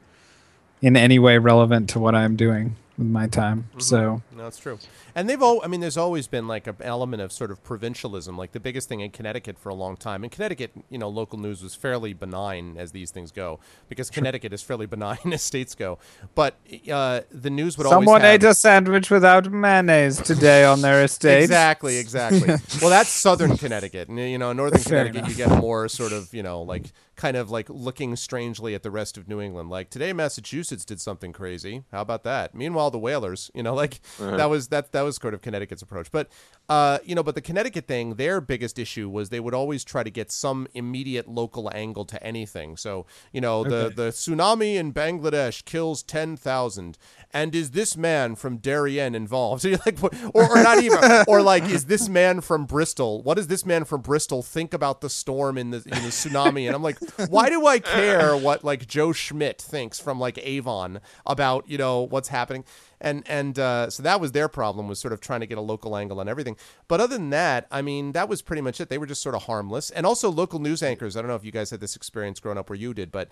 [0.81, 3.79] in any way relevant to what i'm doing with my time mm-hmm.
[3.79, 4.77] so No, it's true.
[5.17, 8.37] And they've all, I mean, there's always been like an element of sort of provincialism.
[8.37, 10.23] Like the biggest thing in Connecticut for a long time.
[10.23, 13.59] In Connecticut, you know, local news was fairly benign as these things go
[13.89, 15.97] because Connecticut is fairly benign as states go.
[16.35, 16.59] But
[16.91, 21.01] uh, the news would someone always have, ate a sandwich without mayonnaise today on their
[21.01, 22.53] estate Exactly, exactly.
[22.81, 24.09] well, that's southern Connecticut.
[24.09, 27.35] And, you know, northern Fair Connecticut, you get more sort of, you know, like kind
[27.35, 29.69] of like looking strangely at the rest of New England.
[29.69, 31.83] Like today, Massachusetts did something crazy.
[31.91, 32.55] How about that?
[32.55, 36.11] Meanwhile, the Whalers, you know, like that was that that was sort of Connecticut's approach.
[36.11, 36.29] But
[36.69, 40.03] uh, you know, but the Connecticut thing, their biggest issue was they would always try
[40.03, 42.77] to get some immediate local angle to anything.
[42.77, 43.95] So you know, the Okay.
[43.95, 46.97] the tsunami in Bangladesh kills ten thousand,
[47.33, 49.61] and is this man from Darien involved?
[49.61, 53.21] So you're like, or, or not even, or like, is this man from Bristol?
[53.23, 56.67] What does this man from Bristol think about the storm in the in the tsunami?
[56.67, 56.97] And I'm like,
[57.29, 62.01] why do I care what like Joe Schmidt thinks from like Avon about you know
[62.01, 62.65] what's happening?
[62.99, 65.61] And and uh, so that was their problem was sort of trying to get a
[65.61, 66.57] local angle on everything.
[66.87, 68.89] But other than that, I mean, that was pretty much it.
[68.89, 69.89] They were just sort of harmless.
[69.91, 71.15] And also local news anchors.
[71.15, 73.29] I don't know if you guys had this experience growing up where you did, but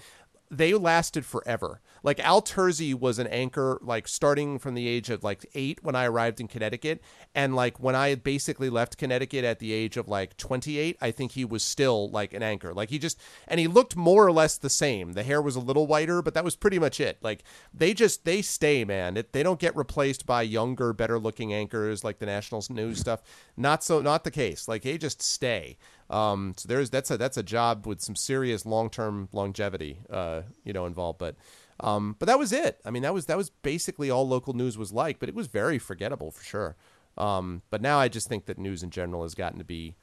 [0.52, 1.82] they lasted forever.
[2.04, 5.96] Like Al Terzi was an anchor, like starting from the age of like eight when
[5.96, 7.02] I arrived in Connecticut,
[7.34, 11.12] and like when I basically left Connecticut at the age of like twenty eight, I
[11.12, 12.74] think he was still like an anchor.
[12.74, 15.14] Like he just and he looked more or less the same.
[15.14, 17.18] The hair was a little whiter, but that was pretty much it.
[17.22, 17.44] Like
[17.74, 19.18] they just they stay, man.
[19.18, 23.22] It, they don't get replaced by younger, better looking anchors like the national news stuff.
[23.58, 24.68] Not so, not the case.
[24.68, 25.78] Like they just stay.
[26.10, 30.44] Um, so there's that's a that's a job with some serious long term longevity, uh,
[30.64, 31.20] you know, involved.
[31.20, 31.36] But
[31.80, 32.80] um, but that was it.
[32.86, 35.20] I mean, that was that was basically all local news was like.
[35.20, 36.76] But it was very forgettable for sure.
[37.18, 39.96] Um, but now I just think that news in general has gotten to be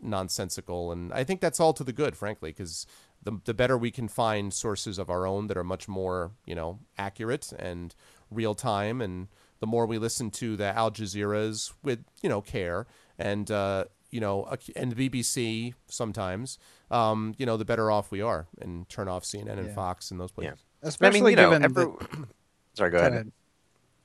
[0.00, 2.86] nonsensical, and I think that's all to the good, frankly, because
[3.22, 6.54] the the better we can find sources of our own that are much more you
[6.54, 7.94] know accurate and
[8.30, 9.28] real time, and
[9.60, 12.86] the more we listen to the Al Jazeera's with you know care
[13.18, 14.46] and uh, you know
[14.76, 16.58] and the BBC sometimes,
[16.92, 19.74] um, you know, the better off we are, and turn off CNN and Yeah.
[19.74, 20.64] Fox and those places.
[20.84, 21.84] I especially mean, you know, given every...
[21.86, 22.28] that-
[22.74, 23.32] sorry go Go ahead, ahead.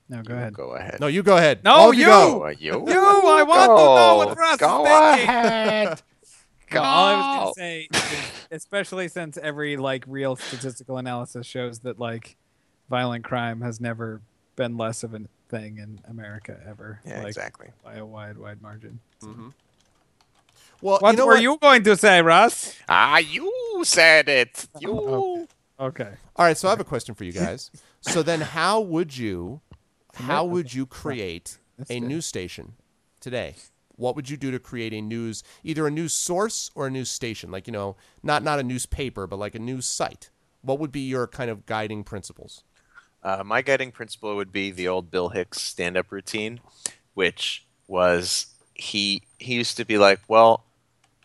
[0.09, 1.63] no go ahead go ahead No, you go ahead.
[1.63, 2.05] No, All you you!
[2.07, 2.45] go.
[2.45, 5.29] Uh, you you i want to know what Russ go is thinking.
[5.29, 6.01] ahead
[6.73, 7.87] No, all I was gonna say,
[8.51, 12.35] especially since every like real statistical analysis shows that like
[12.89, 14.21] violent crime has never
[14.57, 16.99] been less of a thing in America ever.
[17.05, 18.99] yeah like, exactly By a wide, wide margin.
[20.82, 21.41] Well, What you know were what?
[21.41, 22.75] you going to say, Russ?
[22.88, 25.47] ah you said it you
[25.80, 26.09] Okay.
[26.36, 27.69] All right, so I have a question for you guys.
[28.01, 29.61] So then, how would you,
[30.15, 31.59] how would you create
[31.89, 32.73] a news station
[33.19, 33.53] today?
[33.95, 37.11] What would you do to create a news, either a news source or a news
[37.11, 37.51] station?
[37.51, 40.30] Like you know, not not a newspaper, but like a news site.
[40.61, 42.63] What would be your kind of guiding principles?
[43.23, 46.59] Uh, my guiding principle would be the old Bill Hicks stand-up routine,
[47.13, 50.63] which was he he used to be like, well,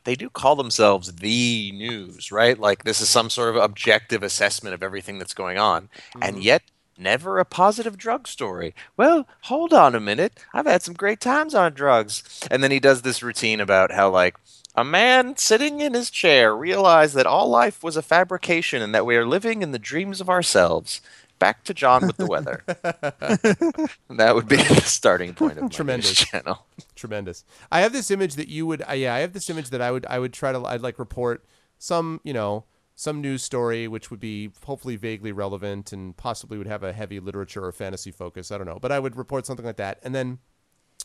[0.05, 2.59] they do call themselves the news, right?
[2.59, 5.88] Like this is some sort of objective assessment of everything that's going on,
[6.20, 6.42] and mm-hmm.
[6.42, 6.62] yet
[6.98, 8.74] never a positive drug story.
[8.96, 10.44] Well, hold on a minute.
[10.55, 12.22] I've had some great times on drugs.
[12.50, 14.36] And then he does this routine about how like
[14.74, 19.05] a man sitting in his chair realized that all life was a fabrication and that
[19.05, 21.00] we are living in the dreams of ourselves.
[21.43, 22.62] Back to John with the weather.
[22.68, 26.14] that would be the starting point of my Tremendous.
[26.14, 26.66] channel.
[26.95, 27.45] Tremendous.
[27.72, 29.90] I have this image that you would, uh, yeah, I have this image that I
[29.90, 31.45] would, I would try to, I'd like report
[31.80, 36.68] some, you know, some news story which would be hopefully vaguely relevant and possibly would
[36.68, 38.53] have a heavy literature or fantasy focus.
[38.53, 40.38] I don't know, but I would report something like that, and then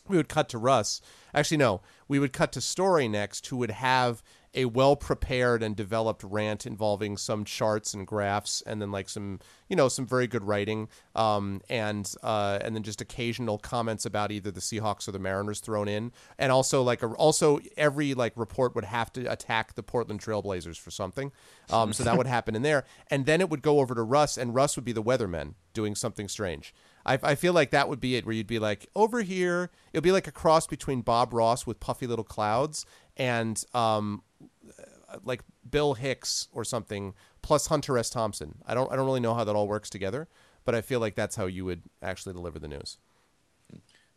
[0.06, 1.00] we would cut to Russ.
[1.34, 4.22] Actually, no, we would cut to Story next, who would have
[4.54, 9.40] a well prepared and developed rant involving some charts and graphs, and then like some,
[9.68, 14.32] you know, some very good writing, um, and uh, and then just occasional comments about
[14.32, 18.32] either the Seahawks or the Mariners thrown in, and also like a, also every like
[18.36, 21.32] report would have to attack the Portland Trailblazers for something,
[21.70, 24.36] um, so that would happen in there, and then it would go over to Russ,
[24.36, 26.74] and Russ would be the weatherman doing something strange.
[27.08, 30.12] I, feel like that would be it, where you'd be like, over here, it'll be
[30.12, 32.84] like a cross between Bob Ross with puffy little clouds
[33.16, 34.22] and um,
[35.24, 38.10] like Bill Hicks or something, plus Hunter S.
[38.10, 38.56] Thompson.
[38.66, 40.28] I don't, I don't really know how that all works together,
[40.64, 42.98] but I feel like that's how you would actually deliver the news.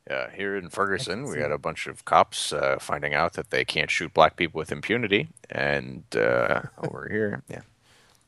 [0.10, 3.64] Yeah, here in Ferguson, we had a bunch of cops uh, finding out that they
[3.64, 7.62] can't shoot black people with impunity, and uh, over here, yeah,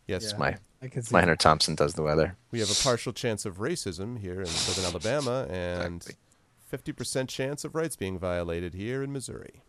[0.07, 0.37] Yes, Yeah.
[0.37, 1.11] my I can see.
[1.13, 2.35] my Hunter Thompson does the weather.
[2.51, 6.15] we have a partial chance of racism here in southern Alabama, and Exactly.
[6.67, 9.63] fifty percent chance of rights being violated here in Missouri.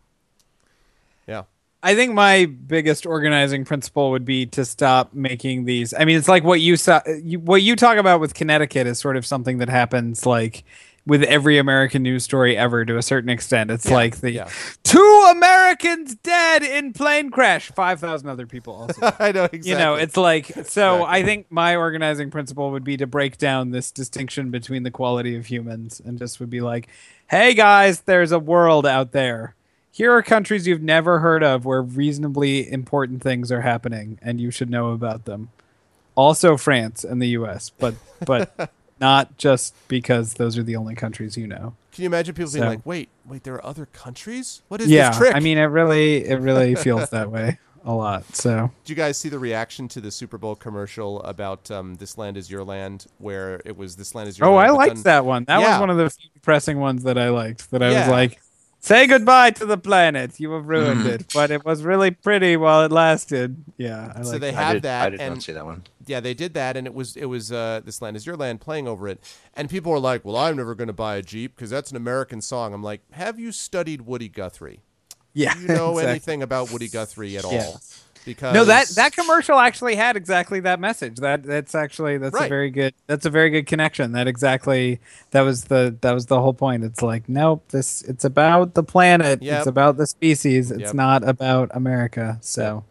[1.27, 1.43] Yeah.
[1.85, 5.93] I think my biggest organizing principle would be to stop making these.
[5.93, 8.97] I mean, it's like what you saw, you, what you talk about with Connecticut is
[8.97, 10.63] sort of something that happens like
[11.05, 13.69] with every American news story ever to a certain extent.
[13.69, 14.49] It's like the yeah.
[14.83, 19.13] two Americans dead in plane crash, five thousand other people also.
[19.19, 19.69] I know exactly.
[19.69, 20.55] You know, it's like so.
[20.55, 21.03] Exactly.
[21.03, 25.35] I think my organizing principle would be to break down this distinction between the quality
[25.35, 26.87] of humans, and just would be like,
[27.29, 29.53] "Hey guys, there's a world out there.
[29.95, 34.51] Here are countries you've never heard of where reasonably important things are happening, and you
[34.51, 35.51] should know about them.
[36.15, 41.37] Also, France and the U.S., but but not just because those are the only countries
[41.37, 41.75] you know.
[41.93, 44.63] Can you imagine people being like, "Wait, wait, there are other countries?
[44.67, 47.93] What is yeah, this trick?" I mean, it really it really feels that way a
[47.93, 48.25] lot.
[48.35, 52.17] So Did you guys see the reaction to the Super Bowl commercial about um, "This
[52.17, 54.67] Land Is Your Land," where it was "This Land Is Your Oh, Land"?
[54.67, 55.45] I liked then- that one.
[55.45, 55.71] That Yeah.
[55.71, 57.71] was one of the few depressing ones that I liked.
[57.71, 57.99] That I Yeah.
[58.01, 58.41] was like,
[58.85, 60.39] "Say goodbye to the planet.
[60.39, 63.63] You have ruined it." But it was really pretty while it lasted.
[63.77, 64.55] Yeah, I So liked they it.
[64.55, 65.83] I have did, that, I did and not see that one.
[66.05, 68.61] yeah, they did that, and it was it was uh, "This Land Is Your Land"
[68.61, 69.19] playing over it,
[69.55, 71.97] and people were like, "Well, I'm never going to buy a Jeep because that's an
[71.97, 74.81] American song." I'm like, "Have you studied Woody Guthrie?
[75.33, 75.53] yeah.
[75.55, 76.11] Do you know exactly.
[76.11, 77.71] anything about Woody Guthrie at all?" Yeah.
[78.25, 81.17] Because No, that that commercial actually had exactly that message.
[81.17, 82.45] That that's actually that's Right.
[82.47, 84.13] a very good that's a very good connection.
[84.13, 84.99] That exactly
[85.31, 86.83] that was the that was the whole point.
[86.83, 89.41] It's like nope, this it's about the planet.
[89.41, 89.57] Yep.
[89.59, 90.71] It's about the species.
[90.71, 90.93] It's Yep.
[90.95, 92.37] not about America.
[92.41, 92.83] So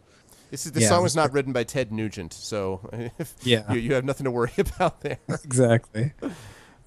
[0.51, 2.79] this is the yeah, song was not written by Ted Nugent, so
[3.43, 3.71] Yeah.
[3.73, 5.17] you, you have nothing to worry about there.
[5.27, 6.13] exactly.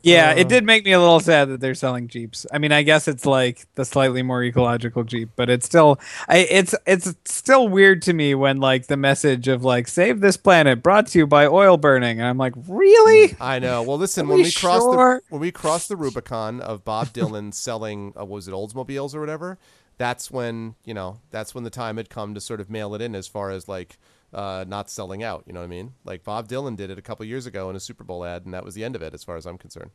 [0.03, 2.47] Yeah, it did make me a little sad that they're selling Jeeps.
[2.53, 6.39] I mean, I guess it's like the slightly more ecological Jeep, but it's still I
[6.39, 10.83] it's it's still weird to me when like the message of like save this planet
[10.83, 12.21] brought to you by oil burning.
[12.21, 13.83] And I'm like, "Really?" I know.
[13.83, 15.23] Well, listen, when we we crossed sure?
[15.29, 19.15] the when we crossed the Rubicon of Bob Dylan selling, uh, what was it Oldsmobiles
[19.15, 19.59] or whatever?
[19.97, 23.03] That's when you know that's when the time had come to sort of mail it
[23.03, 23.99] in as far as like
[24.33, 25.45] uh, not selling out.
[25.47, 25.93] You know what I mean?
[26.05, 28.55] Like Bob Dylan did it a couple years ago in a Super Bowl ad, and
[28.55, 29.91] that was the end of it as far as I'm concerned.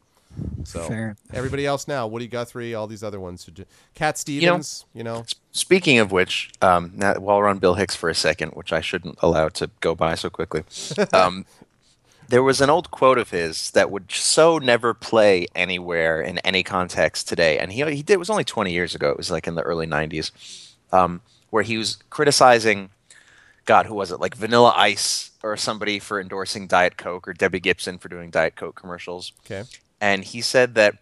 [0.64, 1.16] So Fair.
[1.32, 5.26] everybody else now, Woody Guthrie, all these other ones, who ju- Cat Stevens, you know,
[5.52, 8.82] Speaking of which, um, now, while we're on Bill Hicks for a second, which I
[8.82, 10.64] shouldn't allow to go by so quickly,
[11.14, 11.46] um,
[12.28, 16.64] there was an old quote of his that would so never play anywhere in any
[16.64, 19.12] context today, and he he did it was only twenty years ago.
[19.12, 20.32] It was like in the early '90s,
[20.92, 21.22] um,
[21.52, 22.90] where he was criticizing,
[23.66, 24.20] God, who was it?
[24.20, 28.56] Like Vanilla Ice or somebody for endorsing Diet Coke, or Debbie Gibson for doing Diet
[28.56, 29.64] Coke commercials okay,
[30.00, 30.96] and he said that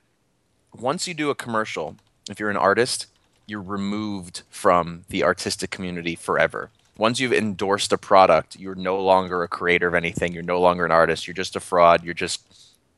[0.74, 1.98] once you do a commercial,
[2.30, 3.08] if you're an artist,
[3.48, 6.70] you're removed from the artistic community forever.
[6.98, 10.34] once you've endorsed a product, you're no longer a creator of anything.
[10.34, 11.26] You're no longer an artist.
[11.26, 12.04] You're just a fraud.
[12.04, 12.42] You're just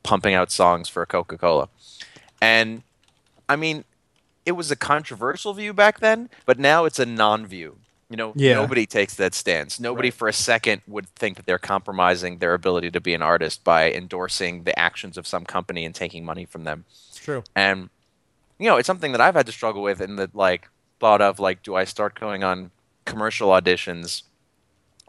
[0.02, 1.68] pumping out songs for Coca Cola.
[2.40, 2.82] And
[3.48, 3.84] I mean,
[4.44, 7.78] it was a controversial view back then, but now it's a non view.
[8.14, 8.54] You know, Yeah.
[8.54, 9.80] nobody takes that stance.
[9.80, 13.64] Nobody for a second would think that they're compromising their ability to be an artist
[13.64, 16.84] by endorsing the actions of some company and taking money from them.
[17.08, 17.42] It's true.
[17.56, 17.90] And
[18.60, 20.68] you know, it's something that I've had to struggle with in the like
[21.00, 22.70] thought of like, do I start going on
[23.04, 24.22] commercial auditions,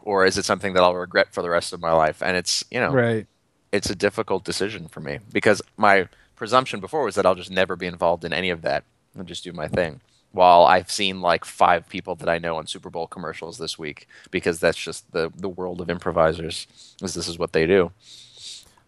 [0.00, 2.20] or is it something that I'll regret for the rest of my life?
[2.24, 3.28] And it's you know, Right.
[3.70, 7.76] it's a difficult decision for me because my presumption before was that I'll just never
[7.76, 8.82] be involved in any of that
[9.16, 10.00] and just do my thing.
[10.36, 14.06] While I've seen like five people that I know on Super Bowl commercials this week
[14.30, 16.66] because that's just the the world of improvisers
[17.02, 17.90] is this is what they do.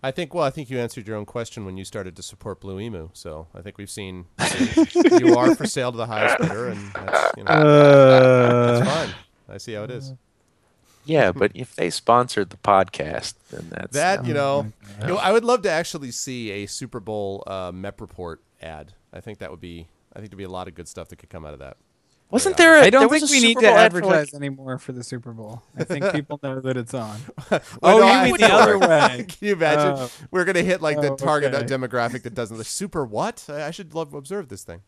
[0.02, 0.32] I think.
[0.34, 3.08] Well, I think you answered your own question when you started to support Blue Emu.
[3.14, 4.26] So I think we've seen
[5.18, 9.14] you are for sale to the highest bidder, and that's, you know, Uh, that's fine.
[9.48, 10.12] I see how it is.
[11.04, 14.70] Yeah, but if they sponsored the podcast, then that's That you know,
[15.00, 18.92] you know, I would love to actually see a Super Bowl uh, Mep report ad.
[19.12, 19.88] I think that would be.
[20.18, 21.76] I think there'd be a lot of good stuff that could come out of that.
[22.28, 22.76] wasn't there.
[22.76, 24.78] A, I don't there think we need Super to Bowl ad for, like- advertise anymore
[24.78, 25.62] for the Super Bowl.
[25.76, 27.18] I think people know that it's on.
[27.52, 29.24] Oh, well, oh, no, you I- mean the other way?
[29.28, 29.94] Can you imagine?
[29.96, 30.10] Oh.
[30.32, 31.64] We're gonna hit like the Oh, target okay.
[31.66, 32.56] demographic that doesn't.
[32.56, 33.44] The super what?
[33.48, 34.82] I I should love observe this thing.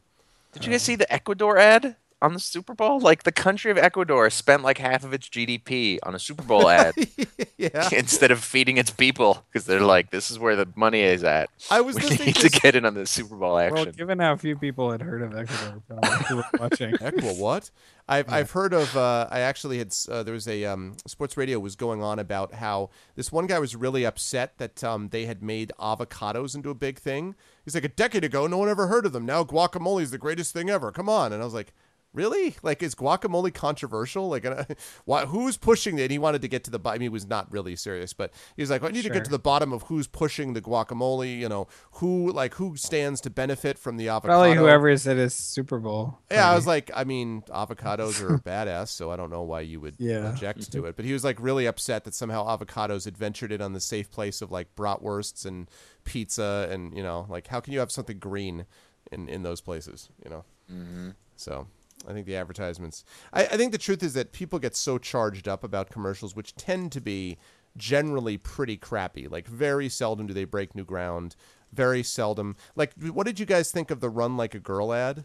[0.53, 3.01] Did you guys see the Ecuador ad on the Super Bowl?
[3.01, 6.69] Like the country of Ecuador spent like half of its GDP on a Super Bowl
[6.69, 6.95] ad
[7.59, 11.25] yeah, instead of feeding its people because they're like, this is where the money is
[11.25, 11.51] at.
[11.71, 13.75] I was We listening need to to get in on the Super Bowl action.
[13.75, 13.97] Well, action.
[13.97, 15.83] given how few people had heard of Ecuador,
[16.29, 16.95] who watching.
[17.01, 17.71] Heck, well, what?
[18.09, 18.97] I've I've heard of.
[18.97, 19.95] Uh, I actually had.
[20.09, 23.59] Uh, there was a um, sports radio was going on about how this one guy
[23.59, 27.35] was really upset that um, they had made avocados into a big thing.
[27.65, 29.27] He's like, a decade ago, no one ever heard of them.
[29.27, 30.91] Now guacamole is the greatest thing ever.
[30.93, 31.73] Come on, and I was like.
[32.13, 32.57] Really?
[32.63, 34.29] Like, is guacamole controversial?
[34.29, 34.65] Like, uh,
[35.05, 36.03] why, who's pushing it?
[36.03, 36.79] And he wanted to get to the.
[36.79, 36.97] bottom.
[36.97, 39.25] I mean, he was not really serious, but he was like, I need to get
[39.27, 41.39] to the bottom of who's pushing the guacamole.
[41.39, 44.41] You know, who like who stands to benefit from the avocado?
[44.41, 46.19] Probably whoever is at his Super Bowl.
[46.31, 49.81] Yeah, I was like, I mean, avocados are badass, so I don't know why you
[49.81, 50.31] would Yeah.
[50.31, 50.97] object to it.
[50.97, 54.11] But he was like really upset that somehow avocados had ventured in on the safe
[54.11, 55.71] place of like bratwursts and
[56.03, 58.67] pizza, and you know, like how can you have something green
[59.13, 60.09] in in those places?
[60.25, 61.11] You know, mm-hmm.
[61.37, 61.69] so.
[62.09, 63.05] I think the advertisements.
[63.33, 66.55] I, I think the truth is that people get so charged up about commercials, which
[66.55, 67.39] tend to be
[67.77, 69.29] generally pretty crappy.
[69.29, 71.37] Like very seldom do they break new ground.
[71.73, 72.57] Very seldom.
[72.75, 75.25] Like, what did you guys think of the "Run Like a Girl" ad?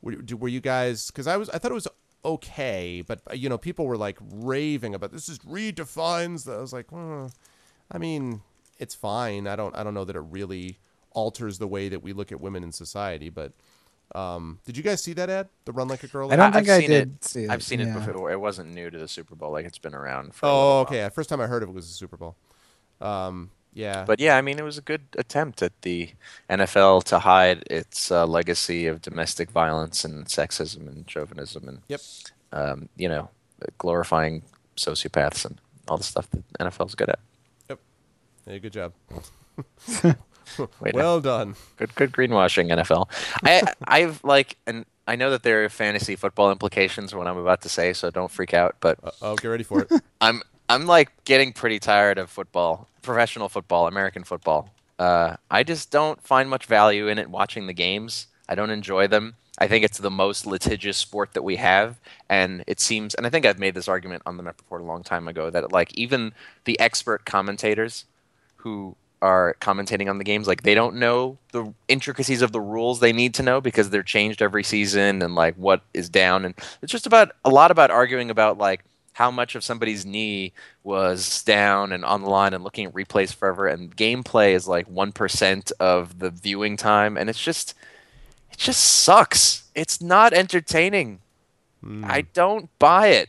[0.00, 1.08] Were, were you guys?
[1.08, 1.88] Because I was, I thought it was
[2.24, 5.28] okay, but uh, you know, people were like raving about this.
[5.28, 6.44] Is redefines.
[6.44, 7.26] The, I was like, hmm,
[7.90, 8.42] I mean,
[8.78, 9.48] it's fine.
[9.48, 10.78] I don't, I don't know that it really
[11.10, 13.28] alters the way that we look at women in society.
[13.28, 13.52] But
[14.14, 15.48] um, did you guys see that ad?
[15.64, 16.32] The "Run Like a Girl"?
[16.32, 16.54] I don't ad?
[16.54, 17.24] think I've I seen did it.
[17.24, 17.50] see it.
[17.50, 18.30] I've seen it before.
[18.30, 19.50] It wasn't new to the Super Bowl.
[19.52, 20.46] Like it's been around for.
[20.46, 21.00] a Oh, okay.
[21.02, 21.10] while.
[21.10, 22.36] First time I heard of it was the Super Bowl.
[23.00, 26.10] Um, yeah, But yeah, I mean, it was a good attempt at the
[26.50, 32.00] NFL to hide its uh, legacy of domestic violence and sexism and chauvinism and Yep.
[32.52, 33.30] um, you know,
[33.78, 34.42] glorifying
[34.76, 35.58] sociopaths and
[35.88, 37.18] all the stuff that NFL's good at.
[37.70, 37.78] Yep.
[38.46, 38.92] Hey, good job.
[40.80, 41.54] Well done.
[41.76, 43.08] good good greenwashing NFL.
[43.44, 47.36] I I've like and I know that there are fantasy football implications for what I'm
[47.38, 48.76] about to say, so don't freak out.
[48.80, 49.90] But Uh, oh, get ready for it.
[50.20, 54.70] I'm I'm like getting pretty tired of football, professional football, American football.
[54.98, 58.28] Uh, I just don't find much value in it watching the games.
[58.48, 59.34] I don't enjoy them.
[59.58, 63.14] I think it's the most litigious sport that we have, and it seems.
[63.14, 65.50] And I think I've made this argument on the Met Report a long time ago
[65.50, 66.32] that like even
[66.64, 68.06] the expert commentators
[68.56, 72.98] who are commentating on the games like they don't know the intricacies of the rules
[72.98, 76.44] they need to know because they're changed every season and like what is down.
[76.44, 80.52] And it's just about a lot about arguing about like how much of somebody's knee
[80.82, 83.68] was down and on the line and looking at replays forever.
[83.68, 87.16] And gameplay is like 1% of the viewing time.
[87.16, 87.74] And it's just
[88.50, 89.70] it just sucks.
[89.74, 91.20] It's not entertaining.
[91.80, 92.04] Hmm.
[92.04, 93.28] I don't buy it.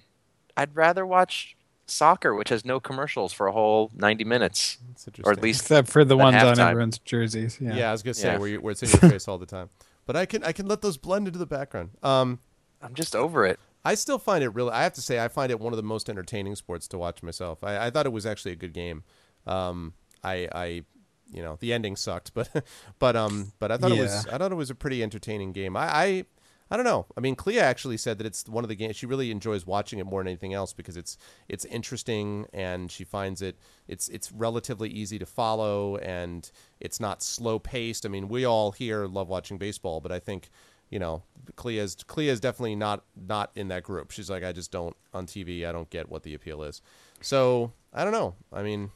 [0.57, 1.55] I'd rather watch
[1.93, 5.87] soccer which has no commercials for a whole 90 minutes It's or at least Except
[5.87, 7.57] for the At ones on everyone's jerseys.
[7.61, 7.75] Yeah.
[7.75, 8.37] Yeah, I was gonna say Yeah.
[8.37, 9.69] where, you, where it's in your face all the time.
[10.05, 11.91] But I can I can let those blend into the background.
[12.03, 12.39] Um,
[12.81, 14.71] i'm just over it I still find it really.
[14.71, 17.21] I have to say, I find it one of the most entertaining sports to watch
[17.21, 17.63] myself.
[17.63, 19.03] I, I thought it was actually a good game.
[19.45, 20.65] Um, I, I,
[21.29, 22.49] you know, the ending sucked, but,
[22.99, 24.25] but, um, but I thought it was.
[24.27, 25.75] I thought it was a pretty entertaining game.
[25.75, 26.25] I, I,
[26.73, 27.05] I don't know.
[27.15, 29.99] I mean, Clea actually said that it's one of the games she really enjoys watching
[29.99, 34.31] it more than anything else because it's it's interesting and she finds it it's it's
[34.31, 36.49] relatively easy to follow and
[36.79, 38.07] it's not slow paced.
[38.07, 40.49] I mean, we all here love watching baseball, but I think
[40.89, 41.21] you know,
[41.55, 44.09] Clea's Clea's definitely not not in that group.
[44.09, 45.67] She's like, I just don't on TV.
[45.67, 46.81] I don't get what the appeal is.
[47.21, 48.33] So I don't know.
[48.51, 48.89] I mean,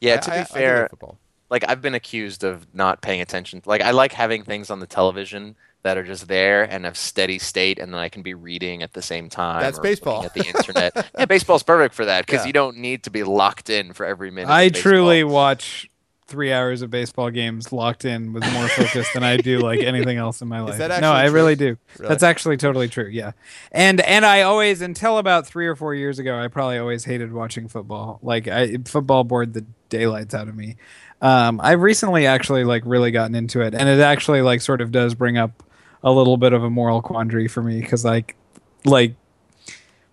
[0.00, 1.16] Yeah, I- to be I fair, football.
[1.48, 3.62] like I've been accused of not paying attention.
[3.66, 7.38] Like I like having things on the television that are just there and of steady
[7.38, 9.62] state, and then I can be reading at the same time.
[9.62, 10.24] That's baseball.
[10.24, 12.46] At the internet, yeah, baseball's perfect for that because Yeah.
[12.48, 14.50] you don't need to be locked in for every minute.
[14.50, 15.88] I of truly watch
[16.26, 20.16] three hours of baseball games locked in with more focus than I do like anything
[20.16, 20.78] else in my life.
[20.78, 21.76] that no, actually I really do.
[21.98, 22.08] Really?
[22.08, 23.08] That's actually totally true.
[23.08, 23.32] Yeah,
[23.72, 27.32] and and I always until about three or four years ago, I probably always hated
[27.32, 28.20] watching football.
[28.22, 30.76] Like I football bored the daylights out of me.
[31.22, 34.92] Um, I've recently actually like really gotten into it, and it actually like sort of
[34.92, 35.62] does bring up
[36.02, 38.36] a little bit of a moral quandary for me because like
[38.84, 39.14] like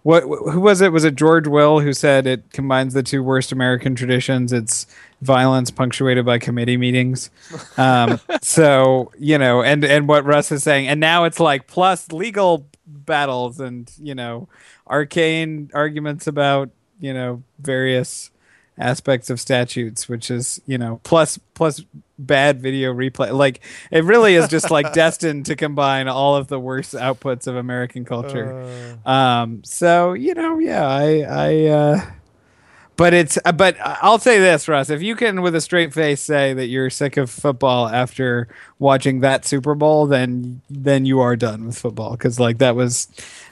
[0.04, 0.94] what who was it?
[0.94, 4.54] Was it george will who said it combines the two worst american traditions?
[4.54, 4.88] It's
[5.22, 7.30] violence punctuated by committee meetings.
[7.78, 12.12] Um, so you know and and what russ is saying and now it's like plus
[12.12, 14.48] legal battles and you know
[14.88, 16.70] arcane arguments about
[17.00, 18.32] you know various
[18.78, 21.84] aspects of statutes which is you know plus plus
[22.18, 23.32] bad video replay.
[23.32, 23.62] Like
[23.92, 28.06] it really is just like destined to combine all of the worst outputs of american
[28.06, 28.98] culture.
[29.06, 32.02] Um so you know yeah i i uh
[32.98, 34.90] but it's uh, but I'll say this, Russ.
[34.90, 38.48] If you can, with a straight face, say that you're sick of football after
[38.80, 43.08] watching that Super Bowl, then then you are done with football because like that was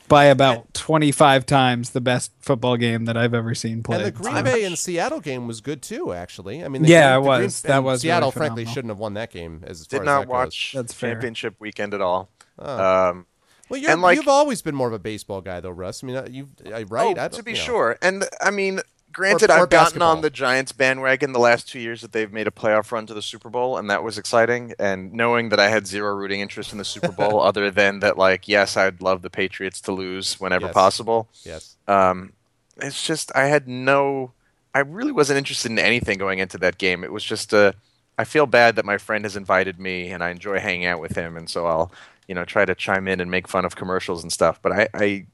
[0.07, 4.01] by about 25 times the best football game that I've ever seen played.
[4.01, 6.13] And the Green So- Bay and Seattle game was good too.
[6.13, 7.61] Actually, I mean, the Yeah, game- it the Green- was.
[7.63, 8.31] That and was really Seattle.
[8.31, 9.63] frankly, shouldn't have won that game.
[9.65, 10.31] As Did far as not that goes.
[10.31, 11.11] watch That's fair.
[11.13, 12.29] championship weekend at all.
[12.59, 13.09] Oh.
[13.09, 13.25] Um,
[13.67, 16.03] Well, you're, And, like- you've always been more of a baseball guy, though, Russ.
[16.03, 17.17] I mean, uh, you uh, right?
[17.17, 17.63] Oh, I to be you know.
[17.63, 17.97] sure.
[17.99, 18.81] And I mean,
[19.15, 22.31] granted, Or- or I've gotten on the Giants bandwagon the last two years that they've
[22.31, 24.73] made a playoff run to the Super Bowl, and that was exciting.
[24.77, 28.17] And knowing that I had zero rooting interest in the Super Bowl, other than that,
[28.17, 30.73] like, yes, I'd love the Patriots to lose whenever Yes.
[30.73, 31.29] possible.
[31.43, 31.75] Yes.
[31.87, 32.33] Um,
[32.77, 34.33] it's just I had no,
[34.73, 37.03] I really wasn't interested in anything going into that game.
[37.05, 37.73] It was just a,
[38.17, 41.15] I feel bad that my friend has invited me, and I enjoy hanging out with
[41.15, 41.91] him, and so I'll,
[42.27, 44.59] you know, try to chime in and make fun of commercials and stuff.
[44.61, 45.25] But I, I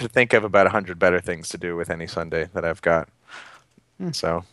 [0.00, 2.82] could think of about a hundred better things to do with any Sunday that I've
[2.82, 3.08] got.
[4.12, 4.44] So,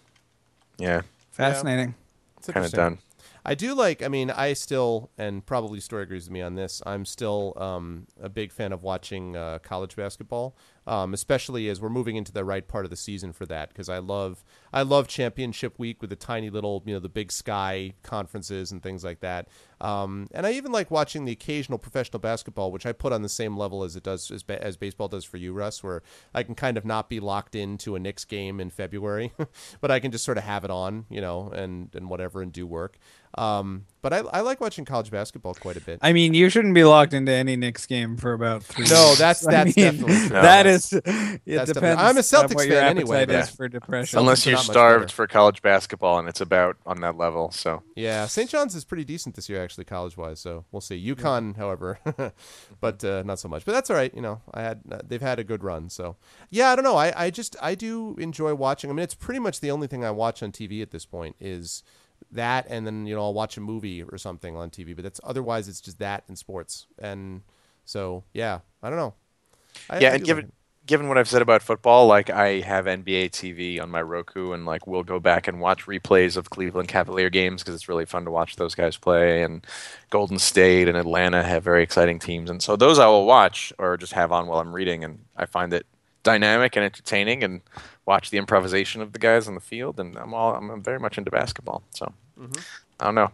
[0.77, 1.01] yeah,
[1.37, 1.93] Fascinating.
[2.37, 2.97] It's kind of done.
[3.45, 4.03] I do like.
[4.03, 6.81] I mean, I still, and probably Story agrees with me on this.
[6.85, 11.89] I'm still um, a big fan of watching uh, college basketball, um, especially as we're
[11.89, 13.69] moving into the right part of the season for that.
[13.69, 14.43] Because I love,
[14.74, 18.82] I love championship week with the tiny little, you know, the Big Sky conferences and
[18.84, 19.47] things like that.
[19.80, 23.30] Um, and I even like watching the occasional professional basketball, which I put on the
[23.30, 26.01] same level as it does as, ba- as baseball does for you, Russ, where
[26.34, 29.34] I can kind of not be locked into a Knicks game in February,
[29.82, 32.51] but I can just sort of have it on, you know, and and whatever and
[32.51, 32.97] do work.
[33.38, 35.99] Um, but I, I like watching college basketball quite a bit.
[36.01, 38.86] I mean, you shouldn't be locked into any Knicks game for about three.
[38.89, 39.18] No, years.
[39.20, 40.30] that's- I that's mean, definitely true.
[40.30, 40.72] That No.
[40.72, 40.93] is.
[40.93, 41.74] It That's depends.
[41.74, 44.18] definitely- I'm a on Celtics fan anyway, but- is for depression.
[44.20, 47.51] Unless are you're starved for college basketball and it's about on that level.
[47.51, 48.49] So, Yeah, St.
[48.49, 50.39] John's is pretty decent this year, actually, college wise.
[50.39, 51.03] So we'll see.
[51.13, 51.99] UConn, however,
[52.81, 53.65] but uh, not so much.
[53.65, 54.13] But that's all right.
[54.13, 55.89] You know, I had uh, they've had a good run.
[55.89, 56.17] So
[56.49, 56.97] yeah, I don't know.
[56.97, 58.89] I, I just I do enjoy watching.
[58.89, 61.35] I mean, it's pretty much the only thing I watch on TV at this point
[61.39, 61.83] is
[62.31, 64.95] that, and then you know I'll watch a movie or something on TV.
[64.95, 66.87] But that's otherwise it's just that and sports.
[66.99, 67.41] And
[67.85, 69.13] so yeah, I don't know.
[69.89, 70.56] I, yeah, I and given like it.
[70.88, 74.65] Given what I've said about football, like I have NBA TV on my Roku, and
[74.65, 78.25] like we'll go back and watch replays of Cleveland Cavalier games because it's really fun
[78.25, 79.43] to watch those guys play.
[79.43, 79.67] And
[80.09, 83.97] Golden State and Atlanta have very exciting teams, and so those I will watch or
[83.97, 85.85] just have on while I'm reading, and I find it
[86.23, 87.61] dynamic and entertaining, and
[88.05, 89.99] watch the improvisation of the guys on the field.
[89.99, 92.61] And I'm all I'm very much into basketball, so mm-hmm.
[92.99, 93.31] I don't know,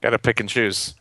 [0.00, 0.94] got to pick and choose.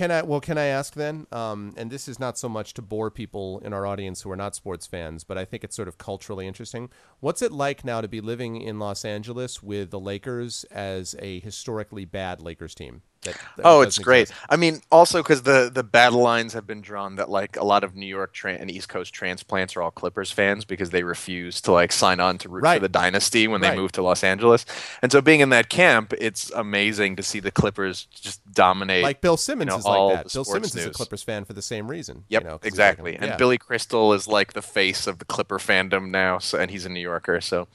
[0.00, 0.22] Can I?
[0.22, 1.26] Well, can I ask then?
[1.30, 4.36] Um, and this is not so much to bore people in our audience who are
[4.36, 6.88] not sports fans, but I think it's sort of culturally interesting.
[7.20, 11.40] What's it like now to be living in Los Angeles with the Lakers as a
[11.40, 13.02] historically bad Lakers team?
[13.24, 14.22] That, that Oh, it's great.
[14.30, 14.40] exist?
[14.48, 17.84] I mean, also because the the battle lines have been drawn that like a lot
[17.84, 21.60] of New York tra- and East Coast transplants are all Clippers fans because they refuse
[21.60, 22.76] to like sign on to root Right.
[22.76, 23.72] for the dynasty when Right.
[23.72, 24.64] they move to Los Angeles.
[25.02, 29.02] And so, being in that camp, it's amazing to see the Clippers just dominate.
[29.02, 30.32] Like Bill Simmons know, is all like that.
[30.32, 30.90] Bill Simmons is a.
[30.90, 32.24] Clippers fan for the same reason.
[32.28, 33.16] Yep, you know, he's like exactly.
[33.16, 36.86] and Billy Crystal is like the face of the Clipper fandom now, so, and he's
[36.86, 37.40] a New Yorker.
[37.40, 37.68] So,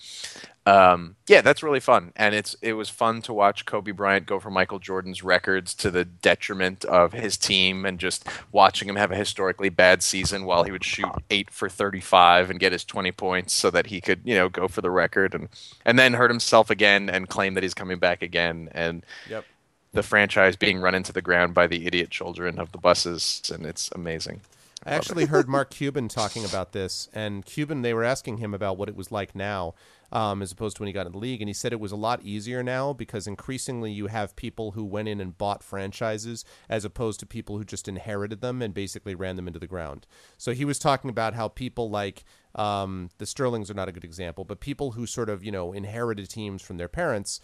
[0.66, 2.12] um, yeah, that's really fun.
[2.16, 5.92] And it's it was fun to watch Kobe Bryant go for Michael Jordan's records to
[5.92, 10.64] the detriment of his team, and just watching him have a historically bad season while
[10.64, 14.22] he would shoot eight for thirty-five and get his twenty points so that he could
[14.24, 15.50] you know go for the record, and
[15.86, 19.46] and then hurt himself again and claim that he's coming back again, and Yep.
[19.96, 23.66] The franchise being run into the ground by the idiot children of the Busses, and
[23.66, 24.42] it's amazing.
[24.86, 28.78] I actually heard Mark Cuban talking about this, and Cuban, they were asking him about
[28.78, 29.74] what it was like now,
[30.12, 31.94] um, as opposed to when he got in the league, and he said it was
[31.94, 36.44] a lot easier now because increasingly you have people who went in and bought franchises
[36.68, 40.06] as opposed to people who just inherited them and basically ran them into the ground.
[40.38, 44.04] So he was talking about how people like um, the Sterlings are not a good
[44.04, 47.40] example, but people who sort of you know inherited teams from their parents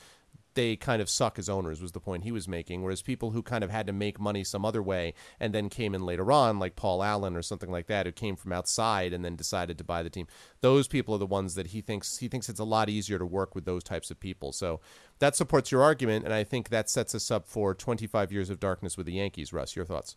[0.53, 3.41] they kind of suck as owners was the point he was making whereas people who
[3.41, 6.59] kind of had to make money some other way and then came in later on
[6.59, 9.83] like Paul Allen or something like that who came from outside and then decided to
[9.83, 10.27] buy the team
[10.61, 13.25] those people are the ones that he thinks he thinks it's a lot easier to
[13.25, 14.79] work with those types of people so
[15.19, 18.59] that supports your argument and I think that sets us up for 25 years of
[18.59, 20.15] darkness with the Yankees Russ your thoughts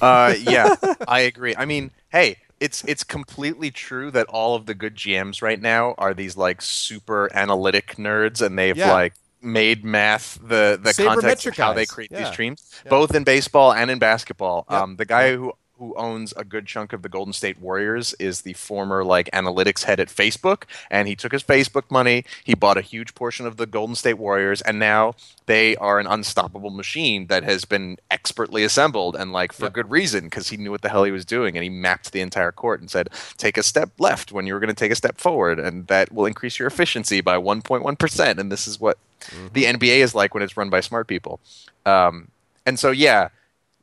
[0.00, 0.74] Uh, yeah,
[1.08, 1.54] I agree.
[1.56, 5.94] I mean, hey, it's it's completely true that all of the good GMs right now
[5.98, 8.92] are these like super analytic nerds, and they've Yeah.
[8.92, 12.28] like made math the the context of how they create Yeah.
[12.28, 12.90] these teams, Yeah.
[12.90, 14.64] both in baseball and in basketball.
[14.68, 18.42] Um, the guy who who owns a good chunk of the Golden State Warriors is
[18.42, 22.76] the former like analytics head at Facebook, and he took his Facebook money, he bought
[22.76, 25.14] a huge portion of the Golden State Warriors, and now
[25.46, 29.72] they are an unstoppable machine that has been expertly assembled and like for Yep.
[29.72, 32.20] good reason because he knew what the hell he was doing and he mapped the
[32.20, 33.08] entire court and said
[33.38, 36.12] take a step left when you were going to take a step forward and that
[36.12, 38.98] will increase your efficiency by 1.1% and this is what
[39.54, 41.40] the NBA is like when it's run by smart people
[41.86, 42.28] um,
[42.66, 43.28] and so yeah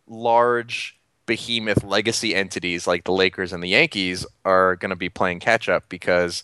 [0.07, 5.39] large behemoth legacy entities like the Lakers and the Yankees are going to be playing
[5.39, 6.43] catch up because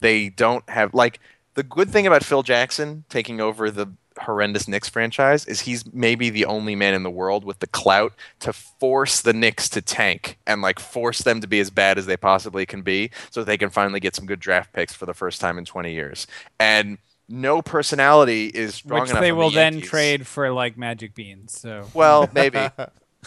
[0.00, 1.20] they don't have like
[1.54, 3.88] the good thing about Phil Jackson taking over the
[4.18, 8.12] horrendous Knicks franchise is he's maybe the only man in the world with the clout
[8.40, 12.06] to force the Knicks to tank and like force them to be as bad as
[12.06, 15.14] they possibly can be so they can finally get some good draft picks for the
[15.14, 16.26] first time in 20 years.
[16.58, 16.98] And
[17.28, 19.20] no personality is strong which enough.
[19.20, 21.58] they will the then trade for like magic beans.
[21.58, 22.58] So Well, maybe.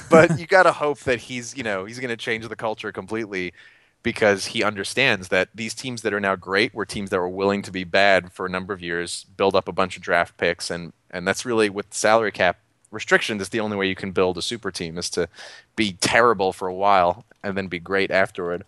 [0.09, 2.91] but you got to hope that he's, you know, he's going to change the culture
[2.91, 3.53] completely
[4.01, 7.61] because he understands that these teams that are now great were teams that were willing
[7.63, 10.69] to be bad for a number of years, build up a bunch of draft picks
[10.69, 12.59] and and that's really with salary cap
[12.91, 15.27] restrictions it's the only way you can build a super team is to
[15.75, 18.63] be terrible for a while and then be great afterward.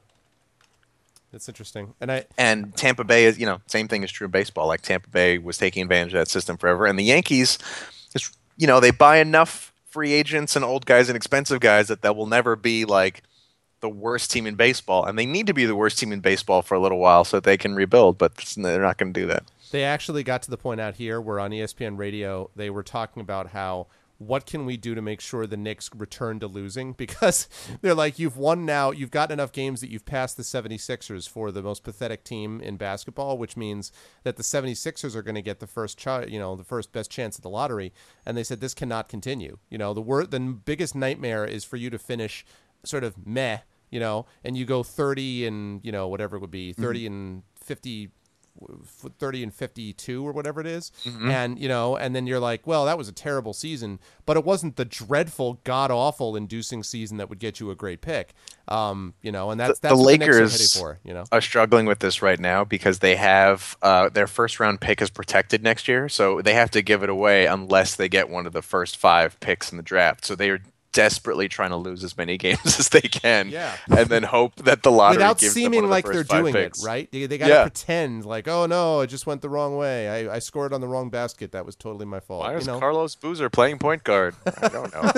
[1.31, 4.31] that's interesting and I And Tampa Bay is, you know, same thing is true in
[4.31, 4.67] baseball.
[4.67, 7.57] Like Tampa Bay was taking advantage of that system forever, and the Yankees,
[8.13, 12.01] is, you know, they buy enough free agents and old guys and expensive guys that
[12.01, 13.21] that will never be like
[13.81, 16.61] the worst team in baseball, and they need to be the worst team in baseball
[16.61, 18.17] for a little while so that they can rebuild.
[18.17, 19.43] But they're not going to do that.
[19.71, 23.21] They actually got to the point out here where on ESPN radio they were talking
[23.21, 23.87] about how
[24.21, 26.95] what can we do to make sure the Knicks return to losing?
[27.01, 27.49] Because
[27.81, 31.51] they're like you've won now you've gotten enough games that you've passed the 76ers for
[31.51, 33.91] the most pathetic team in basketball which means
[34.23, 37.09] that the 76ers are going to get the first ch- you know the first best
[37.09, 37.91] chance at the lottery.
[38.25, 39.57] And they said this cannot continue.
[39.69, 42.45] You know the word the biggest nightmare is for you to finish
[42.83, 43.59] sort of meh
[43.89, 47.13] you know and you go 30 and you know whatever it would be 30 mm-hmm.
[47.13, 48.20] and 50 f-
[49.19, 50.91] 30 and 52 or whatever it is.
[51.23, 54.43] and you know and then you're like well that was a terrible season but it
[54.45, 58.33] wasn't the dreadful god awful inducing season that would get you a great pick
[58.67, 61.13] um you know and that's The- that's the what the Knicks are Lakers- for you
[61.13, 65.01] know Are struggling with this right now because they have uh, their first round pick
[65.01, 68.45] is protected next year, so they have to give it away unless they get one
[68.45, 70.25] of the first five picks in the draft.
[70.25, 70.59] So they are
[70.93, 73.75] desperately trying to lose as many games as they can, Yeah.
[73.89, 76.15] and then hope that the lottery without gives them seeming one of the like first
[76.15, 76.83] they're five doing picks.
[76.83, 77.61] it right they, they got to Yeah.
[77.63, 80.87] pretend like oh no it just went the wrong way I, I scored on the
[80.87, 84.03] wrong basket that was totally my fault Why you is know Carlos Boozer playing point
[84.03, 84.35] guard?
[84.61, 85.11] I don't know.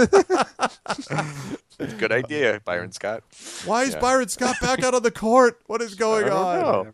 [1.97, 3.24] Good idea, Byron Scott.
[3.65, 3.99] why is Yeah.
[3.99, 6.93] Byron Scott back out on the court what is I going don't on know.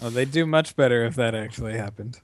[0.00, 2.18] oh, they do much better if that actually happened.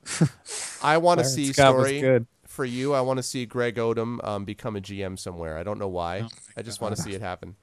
[0.82, 2.26] I want to see Scott was story good.
[2.56, 2.94] For you.
[2.94, 5.58] I want to see Greg Oden um, become a GM somewhere.
[5.58, 6.22] I don't know why.
[6.24, 7.54] Oh I just want to see it happen.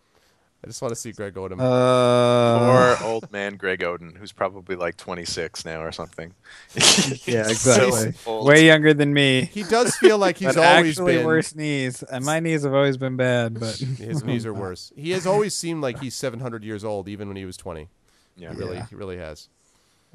[0.64, 1.60] I just want to see Greg Oden.
[1.60, 2.72] Uh,
[3.04, 6.34] Or old man Greg Oden, who's probably like 26 now or something.
[6.76, 8.14] yeah, He's so exactly.
[8.44, 9.50] Way younger than me.
[9.52, 11.26] he does feel like he's but always actually been.
[11.26, 13.60] worse knees, and my knees have always been bad.
[13.60, 14.94] But His knees are worse.
[14.96, 17.90] He has always seemed like he's 700 years old, even when he was 20.
[18.38, 18.52] Yeah.
[18.54, 18.86] He really, Yeah.
[18.90, 19.50] he really has.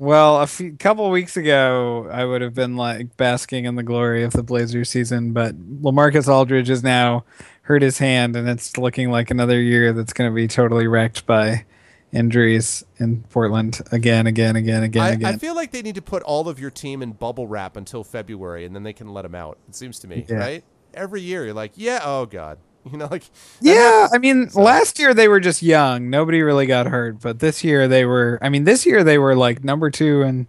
[0.00, 4.22] Well, a few, couple weeks ago, I would have been like basking in the glory
[4.22, 7.24] of the Blazers season, but LaMarcus Aldridge has now
[7.62, 11.26] hurt his hand, and it's looking like another year that's going to be totally wrecked
[11.26, 11.64] by
[12.12, 15.34] injuries in Portland again, again, again, again, I, again.
[15.34, 18.04] I feel like they need to put all of your team in bubble wrap until
[18.04, 19.58] February, and then they can let them out.
[19.68, 20.36] It seems to me, Yeah.
[20.36, 20.64] right?
[20.94, 22.58] Every year, you're like, yeah, oh god,
[22.92, 23.24] you know, like
[23.60, 27.20] yeah, I mean, last year they were just young; nobody really got hurt.
[27.20, 28.38] But this year they were.
[28.42, 30.46] I mean, this year they were like number two in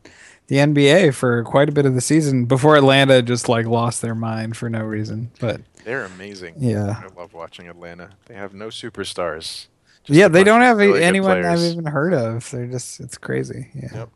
[0.47, 4.15] the NBA for quite a bit of the season before Atlanta just like lost their
[4.15, 5.31] mind for no reason.
[5.39, 6.55] But They're amazing.
[6.57, 7.03] Yeah.
[7.03, 8.11] I love watching Atlanta.
[8.25, 9.67] They have no superstars.
[10.03, 12.49] Just yeah, they don't have really anyone I've even heard of.
[12.49, 13.69] They're just it's crazy.
[13.75, 13.89] Yeah.
[13.93, 14.09] Yep.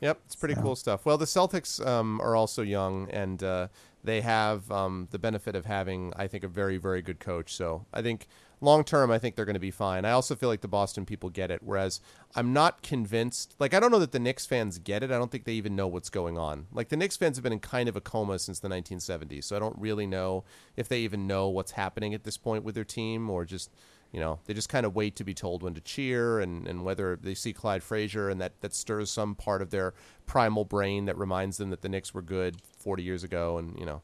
[0.00, 1.06] Yep, it's pretty cool stuff.
[1.06, 3.68] Well, the Celtics um, are also young, and uh,
[4.04, 7.54] they have um, the benefit of having, I think, a very, very good coach.
[7.54, 8.26] So I think
[8.60, 10.04] long term, I think they're going to be fine.
[10.04, 12.00] I also feel like the Boston people get it, whereas
[12.36, 13.54] I'm not convinced.
[13.58, 15.10] Like, I don't know that the Knicks fans get it.
[15.10, 16.66] I don't think they even know what's going on.
[16.70, 19.56] Like, the Knicks fans have been in kind of a coma since the 1970s, so
[19.56, 20.44] I don't really know
[20.76, 23.70] if they even know what's happening at this point with their team or just
[24.12, 26.84] you know they just kind of wait to be told when to cheer and, and
[26.84, 29.92] whether they see Clyde Frazier and that, that stirs some part of their
[30.24, 33.86] primal brain that reminds them that the Knicks were good 40 years ago and you
[33.86, 34.02] know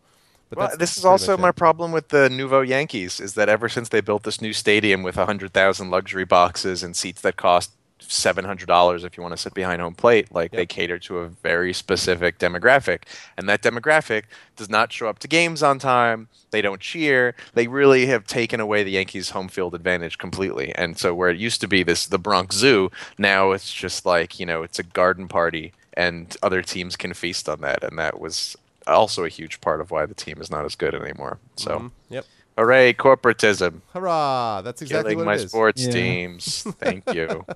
[0.51, 1.57] but Well, this is also my it.
[1.57, 5.17] problem with the Nouveau Yankees is that ever since they built this new stadium with
[5.17, 9.95] 100,000 luxury boxes and seats that cost $700 if you want to sit behind home
[9.95, 13.05] plate, like they cater to a very specific demographic.
[13.37, 14.25] And that demographic
[14.57, 16.29] does not show up to games on time.
[16.51, 17.35] They don't cheer.
[17.55, 20.75] They really have taken away the Yankees' home field advantage completely.
[20.75, 24.41] And so where it used to be this the Bronx Zoo, now it's just like,
[24.41, 28.21] you know, it's a garden party and other teams can feast on that and that
[28.21, 28.57] was
[28.87, 31.39] also a huge part of why the team is not as good anymore.
[31.57, 31.91] So, Mhm.
[32.09, 32.25] yep
[32.59, 33.81] hooray, corporatism.
[33.95, 35.51] hurrah that's exactly what it is.
[35.53, 35.93] Killing my sports Yeah.
[35.93, 36.63] teams.
[36.79, 37.47] Thank you.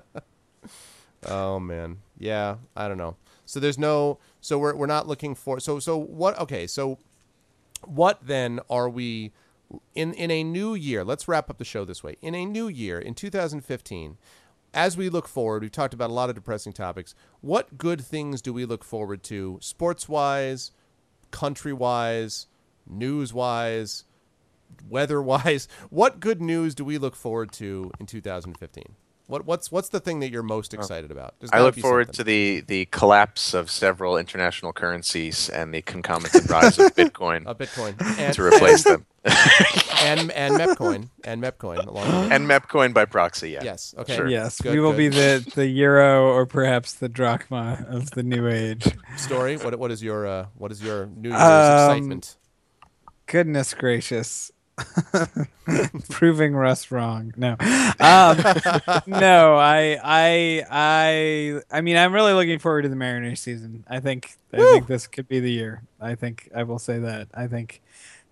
[1.27, 3.15] Oh man, yeah, I don't know.
[3.47, 5.59] So there's no, so we're we're not looking for.
[5.59, 6.37] So so what?
[6.39, 6.99] Okay, so
[7.83, 9.31] what then are we
[9.95, 11.03] in in a new year?
[11.03, 12.17] Let's wrap up the show this way.
[12.21, 14.17] In a new year, in 2015,
[14.73, 17.15] as we look forward, we've talked about a lot of depressing topics.
[17.41, 20.71] What good things do we look forward to, sports wise,
[21.35, 22.47] country wise,
[22.87, 24.05] news wise,
[24.89, 25.67] weather wise?
[25.89, 28.95] What good news do we look forward to in 2015?
[29.27, 31.33] What what's what's the thing that you're most excited about?
[31.51, 32.17] I look forward something.
[32.17, 37.55] to the, the collapse of several international currencies and the concomitant rise of Bitcoin uh,
[37.55, 39.05] Bitcoin and, to replace them.
[40.03, 42.31] and and Mepcoin and Mepcoin along with.
[42.31, 43.63] And Mepcoin by proxy, yeah.
[43.63, 43.95] Yes.
[43.97, 44.15] Okay.
[44.15, 44.27] Sure.
[44.27, 44.97] Yes, Good, we will good.
[44.97, 48.85] be the the euro or perhaps the drachma of the new age.
[49.17, 49.57] story.
[49.57, 52.37] What what is your uh, what is your New Year's Um, excitement?
[53.25, 54.51] Goodness gracious.
[56.09, 57.33] Proving Russ wrong.
[57.37, 57.51] No.
[57.51, 58.37] Um,
[59.07, 63.85] no, I I I I mean I'm really looking forward to the Mariners season.
[63.89, 65.83] I think I think this could be the year.
[65.99, 67.29] I think I will say that.
[67.33, 67.81] I think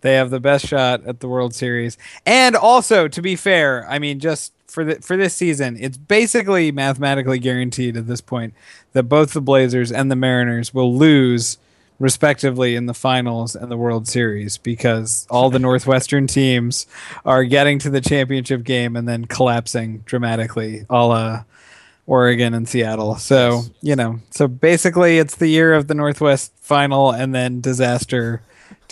[0.03, 1.97] they have the best shot at the World Series.
[2.25, 6.71] And also, to be fair, I mean just for the for this season, it's basically
[6.71, 8.53] mathematically guaranteed at this point
[8.91, 11.57] that both the Blazers and the Mariners will lose
[11.99, 16.85] respectively in the finals and the World Series because all the Northwestern teams
[17.23, 21.43] are getting to the championship game and then collapsing dramatically, a la
[22.05, 23.15] Oregon and Seattle.
[23.15, 28.41] So, you know, so basically it's the year of the Northwest final and then disaster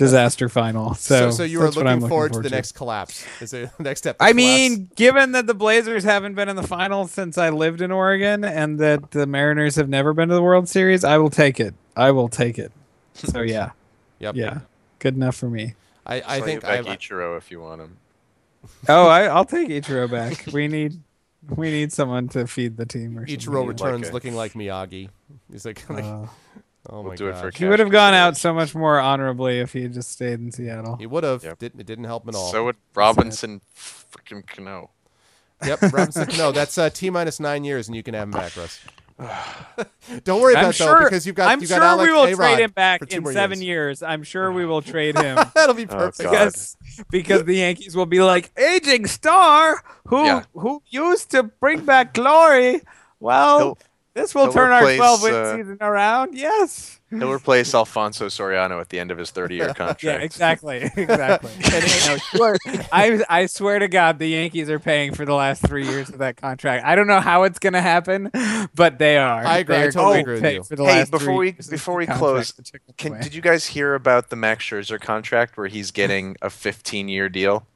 [0.05, 0.93] disaster final.
[0.95, 3.25] So, So, so you are that's looking forward to the next collapse.
[3.39, 4.17] Is it the next step?
[4.17, 4.35] the I collapse?
[4.35, 8.43] mean, given that the Blazers haven't been in the finals since I lived in Oregon
[8.43, 11.73] and that the Mariners have never been to the World Series, I will take it.
[11.95, 12.71] I will take it.
[13.13, 13.71] So yeah,
[14.19, 14.35] yep.
[14.35, 14.59] yeah,
[14.99, 15.75] good enough for me.
[16.05, 17.97] I, I Sell think you back I, Ichiro if you want him.
[18.89, 20.45] Oh, I, I'll take Ichiro back.
[20.53, 20.99] We need
[21.55, 23.67] we need someone to feed the team or Ichiro something.
[23.67, 25.09] returns a- looking like Miyagi.
[25.51, 26.25] He's like, like, Uh,
[26.89, 27.57] oh we'll my do it for god.
[27.57, 30.51] he would have gone out so much more honorably if he had just stayed in
[30.51, 30.95] Seattle.
[30.97, 31.43] He would have.
[31.43, 31.59] Yep.
[31.59, 32.51] Didn't it didn't help him at all.
[32.51, 34.89] So would Robinson freaking Cano.
[35.65, 36.27] Yep, Robinson.
[36.37, 38.79] no, that's uh, t minus nine years, and you can have him back, Russ.
[40.23, 41.03] Don't worry about I'm it, though, sure.
[41.03, 43.25] because you've got I'm you got sure Alex we will A-Rod trade him back in
[43.27, 44.01] seven years.
[44.01, 44.03] years.
[44.03, 45.37] I'm sure we will trade him.
[45.55, 46.23] That'll be Oh, perfect.
[46.23, 46.31] God.
[46.31, 46.77] because
[47.11, 50.43] because the Yankees will be like aging star who Yeah.
[50.53, 52.81] who used to bring back glory.
[53.19, 53.77] Well, He'll-
[54.13, 56.35] this will he'll turn our replace, 12 win uh, season around.
[56.35, 56.99] Yes.
[57.09, 60.03] He'll replace Alfonso Soriano at the end of his 30 year contract.
[60.03, 61.51] Yeah, exactly, exactly.
[61.55, 62.55] and you know, swear,
[62.91, 66.19] I I swear to God, the Yankees are paying for the last three years of
[66.19, 66.85] that contract.
[66.85, 68.31] I don't know how it's gonna happen,
[68.75, 69.45] but they are.
[69.45, 69.75] I agree.
[69.75, 70.63] I They're totally agree with you.
[70.63, 72.53] For the Hey, last before three we- before we close,
[72.97, 77.09] Can, did you guys hear about the Max Scherzer contract where he's getting a 15
[77.09, 77.67] year deal?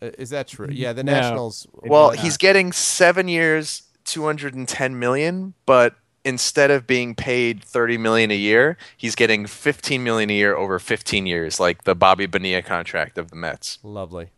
[0.00, 0.66] Is that true?
[0.70, 1.12] Yeah, the No.
[1.12, 1.66] Nationals.
[1.74, 5.94] Well, he's getting seven years, 210 million, but
[6.24, 10.78] instead of being paid 30 million a year, he's getting 15 million a year over
[10.78, 13.78] 15 years, like the Bobby Bonilla contract of the Mets.
[13.82, 14.28] Lovely.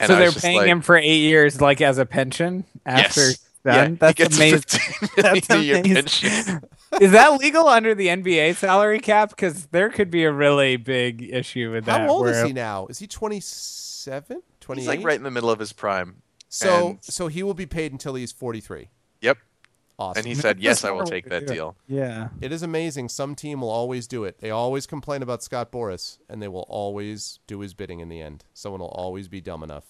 [0.00, 3.20] And so I they're paying like, him for eight years, like as a pension after
[3.20, 3.38] Yes.
[3.64, 3.74] done.
[3.74, 4.60] Yeah, he That's gets amazing.
[4.60, 5.94] 15 million That's a year amazing.
[5.94, 6.60] pension.
[7.00, 9.30] Is that legal under the NBA salary cap?
[9.30, 12.00] Because there could be a really big issue with that.
[12.00, 12.86] How old is he now?
[12.88, 14.42] Is he 27?
[14.60, 14.80] 28?
[14.80, 16.22] He's like right in the middle of his prime.
[16.50, 18.90] So and- so he will be paid until he's 43.
[19.22, 19.38] Yep.
[19.98, 20.18] awesome.
[20.18, 21.54] And he said, "Yes, I will take that to do it.
[21.54, 22.28] deal." Yeah.
[22.40, 23.08] It is amazing.
[23.08, 24.38] Some team will always do it.
[24.40, 28.20] They always complain about Scott Boras, and they will always do his bidding in the
[28.20, 28.44] end.
[28.54, 29.84] Someone will always be dumb enough.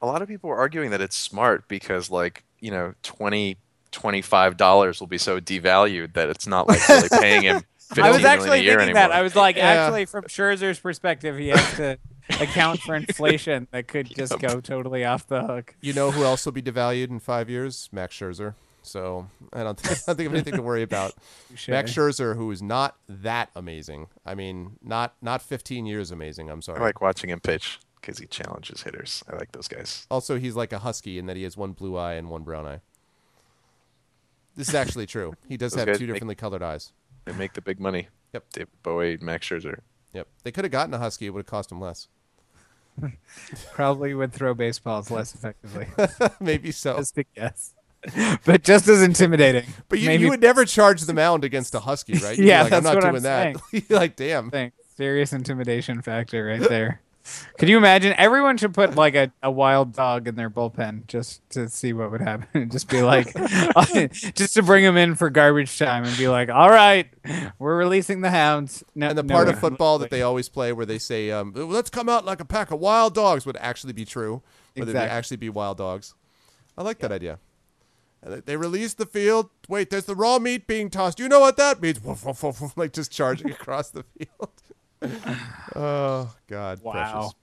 [0.00, 3.56] A lot of people are arguing that it's smart because, like, you know, 20
[3.92, 7.62] 25 dollars will be so devalued that it's not like really paying him.
[7.88, 9.08] 15 I was actually a year thinking anymore.
[9.08, 9.12] that.
[9.12, 9.66] I was like, Yeah.
[9.68, 11.98] actually, from Scherzer's perspective, he has to
[12.30, 15.74] account for inflation that could just go totally off the hook.
[15.80, 17.88] You know who else will be devalued in five years?
[17.92, 18.54] Max Scherzer.
[18.84, 21.14] So I don't, think, I don't think of anything to worry about.
[21.68, 24.08] Max Scherzer, who is not that amazing.
[24.26, 26.50] I mean, not not 15 years amazing.
[26.50, 26.80] I'm sorry.
[26.80, 29.22] I like watching him pitch because he challenges hitters.
[29.32, 30.06] I like those guys.
[30.10, 32.66] Also, he's like a husky in that he has one blue eye and one brown
[32.66, 32.80] eye.
[34.56, 35.34] This is actually true.
[35.48, 36.92] He does Those have guys two make- differently colored eyes.
[37.24, 38.08] They make the big money.
[38.32, 38.44] Yep.
[38.52, 39.78] David Bowie, Max Scherzer.
[40.12, 40.28] Yep.
[40.42, 41.26] They could have gotten a husky.
[41.26, 42.08] It would have cost them less.
[43.72, 45.88] Probably would throw baseballs less effectively.
[46.40, 46.96] Maybe so.
[46.96, 47.74] just a guess.
[48.44, 49.64] But just as intimidating.
[49.88, 52.36] But you, Maybe you would never charge the mound against a husky, right?
[52.38, 53.56] You'd Yeah, like, I'm not what I'm doing that.
[53.72, 54.50] You're like, damn.
[54.50, 54.72] thing.
[54.96, 57.00] Serious intimidation factor right there.
[57.58, 58.14] Could you imagine?
[58.18, 62.10] Everyone should put like a, a wild dog in their bullpen just to see what
[62.10, 62.48] would happen.
[62.54, 63.32] And just be like,
[64.34, 67.08] just to bring them in for garbage time and be like, all right,
[67.58, 68.82] we're releasing the hounds.
[68.94, 71.52] No, And the no, part of football that they always play where they say, um,
[71.54, 74.42] let's come out like a pack of wild dogs would actually be true.
[74.74, 75.16] Whether they Exactly.
[75.18, 76.14] actually be wild dogs.
[76.76, 77.38] I like that idea.
[78.24, 79.50] They- They release the field.
[79.68, 81.18] Wait, there's the raw meat being tossed.
[81.20, 82.00] You know what that means?
[82.76, 84.50] Like just charging across the field.
[85.76, 86.80] oh, God.
[86.82, 86.92] Wow.
[86.92, 87.34] Precious.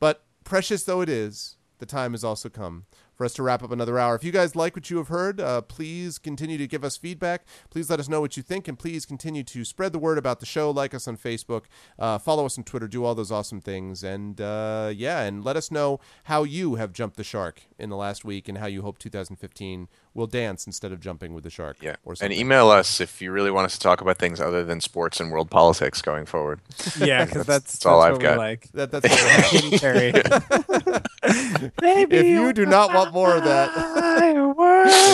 [0.00, 2.86] But precious though it is, the time has also come
[3.18, 4.14] for us to wrap up another hour.
[4.14, 7.44] If you guys like what you have heard, uh, please continue to give us feedback.
[7.68, 10.38] Please let us know what you think, and please continue to spread the word about
[10.38, 10.70] the show.
[10.70, 11.64] Like us on Facebook,
[11.98, 15.56] uh, follow us on Twitter, do all those awesome things, and uh, yeah, and let
[15.56, 18.82] us know how you have jumped the shark in the last week, and how you
[18.82, 21.76] hope 2015 will dance instead of jumping with the shark.
[21.82, 21.96] Yeah.
[22.04, 24.80] or And email us if you really want us to talk about things other than
[24.80, 26.60] sports and world politics going forward.
[27.00, 28.32] Yeah, because that's, that's all that's I've what got.
[28.32, 28.68] We like.
[28.74, 31.02] that, that's what we're having.
[31.32, 32.06] Katy Perry.
[32.06, 33.72] Baby, if you do not want more of that,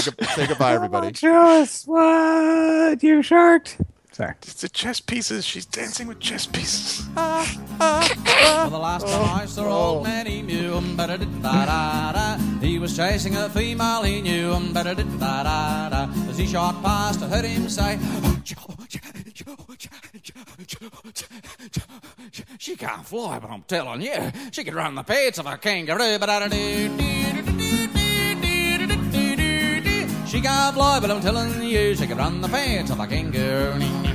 [0.25, 1.13] say, say goodbye, everybody.
[1.13, 3.79] Just what you sharked.
[4.13, 4.35] Sorry.
[4.43, 5.45] It's the chess pieces.
[5.45, 7.07] She's dancing with chess pieces.
[7.17, 8.14] Ah, ah.
[8.65, 12.37] For the last time I saw old man, he knew um, da da da da.
[12.61, 16.09] He was chasing a female, he knew da da da da da.
[16.29, 17.99] As he shot past, I heard him say,
[22.59, 26.19] She can't fly, but I'm telling you, she could run the pace of a kangaroo.
[30.27, 34.14] She can't fly, but I'm telling you, she could run the pace of a kangaroo.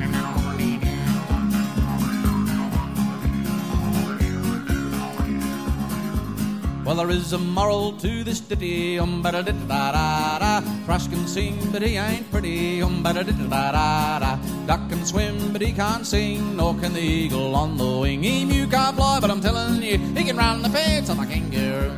[6.90, 10.62] Well, there is a moral to this ditty, um ba da da da da.
[10.88, 14.36] Thrush can sing, but he ain't pretty, um ba da da da da.
[14.66, 18.24] Duck can swim, but he can't sing, nor can the eagle on the wing.
[18.24, 21.94] Emu can't fly, but I'm telling you, he can run the pace of a kangaroo.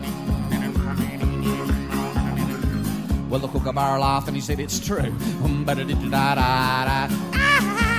[3.30, 5.16] Well, the kookaburra laughed and he said it's true.
[5.46, 7.91] Um, ba da da da da da.